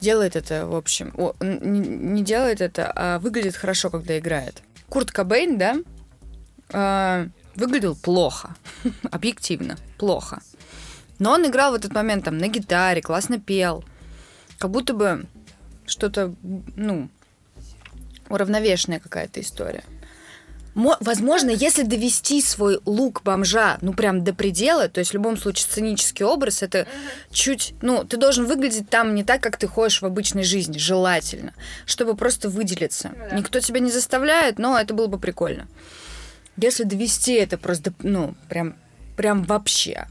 [0.00, 4.62] делает это, в общем, о, не, делает это, а выглядит хорошо, когда играет.
[4.88, 5.76] Курт Кобейн, да,
[6.70, 8.56] а, выглядел плохо,
[9.10, 10.40] объективно, плохо.
[11.18, 13.84] Но он играл в этот момент там на гитаре, классно пел,
[14.58, 15.26] как будто бы
[15.86, 16.34] что-то,
[16.76, 17.08] ну,
[18.28, 19.84] уравновешенная какая-то история.
[20.74, 25.36] Мо- Возможно, если довести свой лук бомжа, ну, прям до предела, то есть в любом
[25.36, 26.86] случае сценический образ, это
[27.32, 31.52] чуть, ну, ты должен выглядеть там не так, как ты ходишь в обычной жизни, желательно,
[31.84, 33.10] чтобы просто выделиться.
[33.32, 35.66] Никто тебя не заставляет, но это было бы прикольно.
[36.56, 38.76] Если довести это просто, ну, прям,
[39.16, 40.06] прям вообще,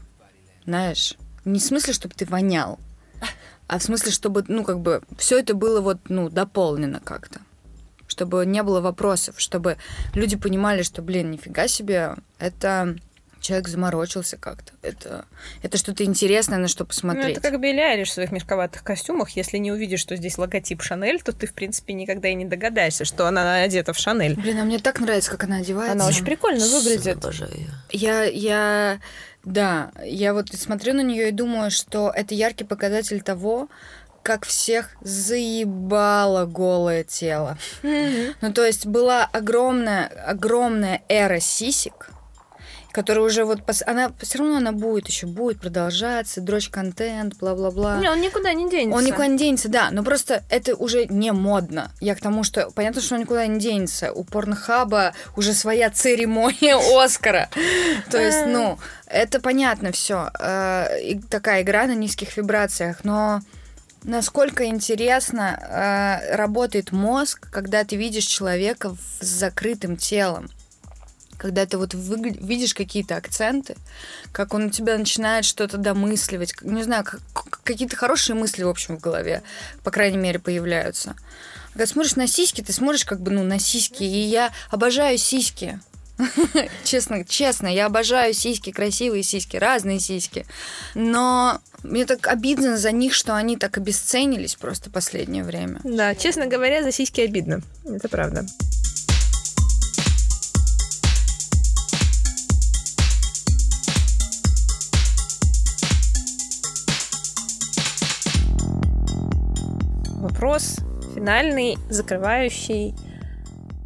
[0.68, 1.14] знаешь,
[1.46, 2.78] не в смысле, чтобы ты вонял,
[3.68, 7.40] а в смысле, чтобы, ну, как бы, все это было вот, ну, дополнено как-то
[8.10, 9.76] чтобы не было вопросов, чтобы
[10.14, 12.96] люди понимали, что, блин, нифига себе, это
[13.40, 14.72] человек заморочился как-то.
[14.82, 15.24] Это,
[15.62, 17.36] это что-то интересное, на что Ну, посмотреть.
[17.36, 19.30] это как Айлиш в своих мешковатых костюмах.
[19.30, 23.04] Если не увидишь, что здесь логотип Шанель, то ты, в принципе, никогда и не догадаешься,
[23.04, 24.34] что она одета в Шанель.
[24.34, 25.92] Блин, а мне так нравится, как она одевается.
[25.92, 27.18] Она очень прикольно выглядит.
[27.18, 27.52] Обожаю.
[27.90, 29.00] Я, я,
[29.52, 33.68] да, я вот смотрю на нее и думаю, что это яркий показатель того,
[34.22, 37.56] как всех заебало голое тело.
[37.82, 42.10] Ну, то есть была огромная, огромная эра сисек,
[42.92, 43.60] которая уже вот...
[43.60, 47.98] пос- Она все равно она будет еще, будет продолжаться, дрочь контент, бла-бла-бла.
[47.98, 48.98] Не, он никуда не денется.
[48.98, 51.92] Он никуда не денется, да, но просто это уже не модно.
[52.00, 54.12] Я к тому, что понятно, что он никуда не денется.
[54.12, 57.48] У порнхаба уже своя церемония Оскара.
[58.10, 58.78] То есть, ну,
[59.08, 60.30] это понятно все.
[61.30, 63.40] Такая игра на низких вибрациях, но
[64.04, 70.48] насколько интересно э, работает мозг, когда ты видишь человека с закрытым телом.
[71.36, 73.76] Когда ты вот видишь какие-то акценты,
[74.32, 77.04] как он у тебя начинает что-то домысливать, не знаю,
[77.62, 79.44] какие-то хорошие мысли, в общем, в голове,
[79.84, 81.14] по крайней мере, появляются.
[81.72, 85.78] Когда смотришь на сиськи, ты смотришь как бы, ну, на сиськи, и я обожаю сиськи.
[86.84, 90.46] Честно, честно, я обожаю сиськи, красивые сиськи, разные сиськи.
[90.94, 95.80] Но мне так обидно за них, что они так обесценились просто последнее время.
[95.84, 97.62] Да, честно говоря, за сиськи обидно.
[97.84, 98.46] Это правда.
[110.20, 110.78] Вопрос
[111.14, 112.94] финальный, закрывающий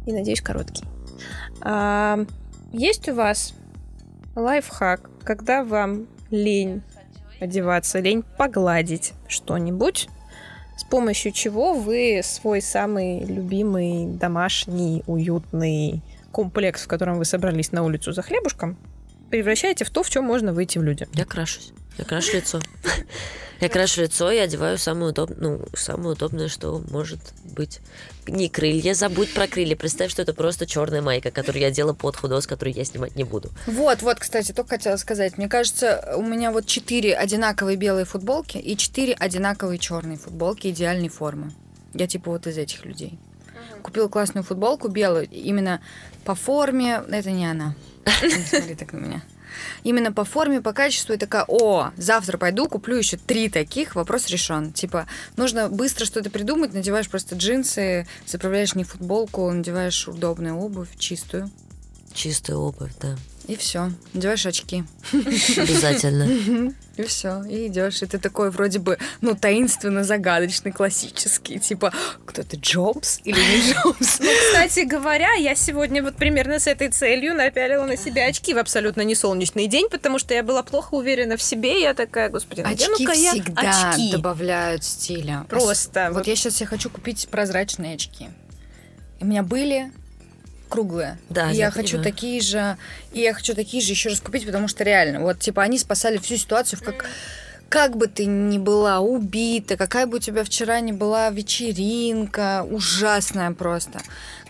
[0.05, 0.83] и, надеюсь, короткий.
[1.61, 2.25] А,
[2.71, 3.53] есть у вас
[4.35, 6.81] лайфхак, когда вам лень
[7.39, 10.09] одеваться, лень погладить что-нибудь,
[10.77, 16.01] с помощью чего вы свой самый любимый домашний уютный
[16.31, 18.77] комплекс, в котором вы собрались на улицу за хлебушком,
[19.29, 21.07] превращаете в то, в чем можно выйти в люди.
[21.13, 21.73] Я крашусь.
[21.97, 22.59] Я крашу лицо.
[23.59, 27.19] Я крашу лицо и одеваю самое удобное, ну, самое удобное, что может
[27.53, 27.79] быть.
[28.27, 29.75] Не крылья, забудь про крылья.
[29.75, 33.23] Представь, что это просто черная майка, которую я делала под худос, которую я снимать не
[33.23, 33.51] буду.
[33.67, 35.37] Вот, вот, кстати, только хотела сказать.
[35.37, 41.09] Мне кажется, у меня вот четыре одинаковые белые футболки и четыре одинаковые черные футболки идеальной
[41.09, 41.51] формы.
[41.93, 43.19] Я типа вот из этих людей.
[43.81, 45.81] Купила классную футболку белую, именно
[46.25, 47.03] по форме.
[47.09, 47.75] Это не она.
[48.21, 49.23] Не смотри так на меня.
[49.83, 54.27] Именно по форме, по качеству и такая, о, завтра пойду, куплю еще три таких, вопрос
[54.29, 54.71] решен.
[54.71, 61.51] Типа, нужно быстро что-то придумать, надеваешь просто джинсы, заправляешь не футболку, надеваешь удобную обувь, чистую,
[62.13, 63.17] Чистая обувь, да.
[63.47, 63.91] И все.
[64.13, 64.83] Надеваешь очки.
[65.11, 66.73] Обязательно.
[66.95, 68.03] И все, и идешь.
[68.03, 71.57] И ты такой вроде бы, ну, таинственно загадочный, классический.
[71.57, 71.91] Типа,
[72.23, 74.19] кто ты, Джобс или не Джобс?
[74.19, 78.59] Ну, кстати говоря, я сегодня вот примерно с этой целью напялила на себя очки в
[78.59, 81.81] абсолютно не солнечный день, потому что я была плохо уверена в себе.
[81.81, 84.11] Я такая, господи, Очки я всегда очки.
[84.11, 85.47] добавляют стиля.
[85.49, 86.11] Просто.
[86.13, 88.27] Вот я сейчас себе хочу купить прозрачные очки.
[89.19, 89.91] У меня были
[90.73, 91.17] круглые.
[91.29, 92.03] Да, я я хочу понимаю.
[92.03, 92.77] такие же,
[93.11, 96.17] и я хочу такие же еще раз купить, потому что реально, вот типа они спасали
[96.17, 97.05] всю ситуацию, в как
[97.73, 103.49] как бы ты ни была убита, какая бы у тебя вчера ни была вечеринка, ужасная
[103.51, 103.99] просто.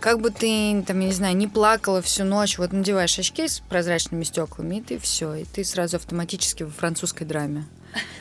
[0.01, 3.61] Как бы ты, там, я не знаю, не плакала всю ночь, вот надеваешь очки с
[3.61, 7.63] прозрачными стеклами, и ты все, и ты сразу автоматически во французской драме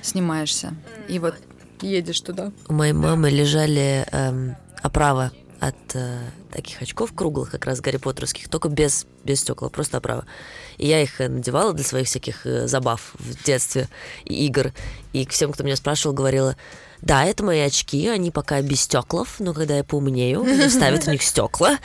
[0.03, 0.73] снимаешься.
[1.09, 1.35] И вот
[1.81, 2.53] едешь туда.
[2.69, 6.21] У моей мамы лежали эм, оправа от э,
[6.53, 10.27] таких очков круглых, как раз Гарри Поттерских, только без, без стекла, просто оправа.
[10.79, 13.89] И я их э, надевала для своих всяких э, забав в детстве
[14.25, 14.73] и игр.
[15.13, 16.57] И к всем, кто меня спрашивал, говорила,
[17.01, 21.11] да, это мои очки, они пока без стеклов, но когда я поумнею, мне вставят в
[21.11, 21.79] них стекла.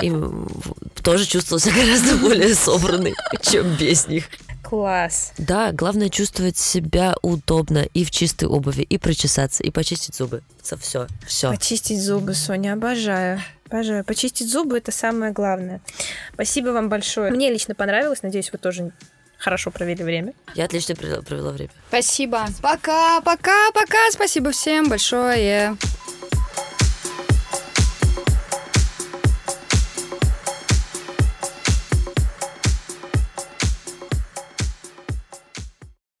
[0.00, 0.12] И
[1.02, 4.26] тоже чувствовала себя гораздо более собранной, чем без них.
[4.68, 5.32] Класс.
[5.38, 10.42] Да, главное чувствовать себя удобно и в чистой обуви, и прочесаться, и почистить зубы.
[10.60, 10.76] Все,
[11.26, 11.50] все.
[11.50, 13.40] Почистить зубы, Соня, обожаю.
[13.70, 14.04] Обожаю.
[14.04, 15.80] Почистить зубы это самое главное.
[16.34, 17.30] Спасибо вам большое.
[17.30, 18.22] Мне лично понравилось.
[18.22, 18.92] Надеюсь, вы тоже
[19.38, 20.34] хорошо провели время.
[20.54, 21.70] Я отлично провела, провела время.
[21.88, 22.46] Спасибо.
[22.60, 24.10] Пока, пока, пока.
[24.10, 25.78] Спасибо всем большое.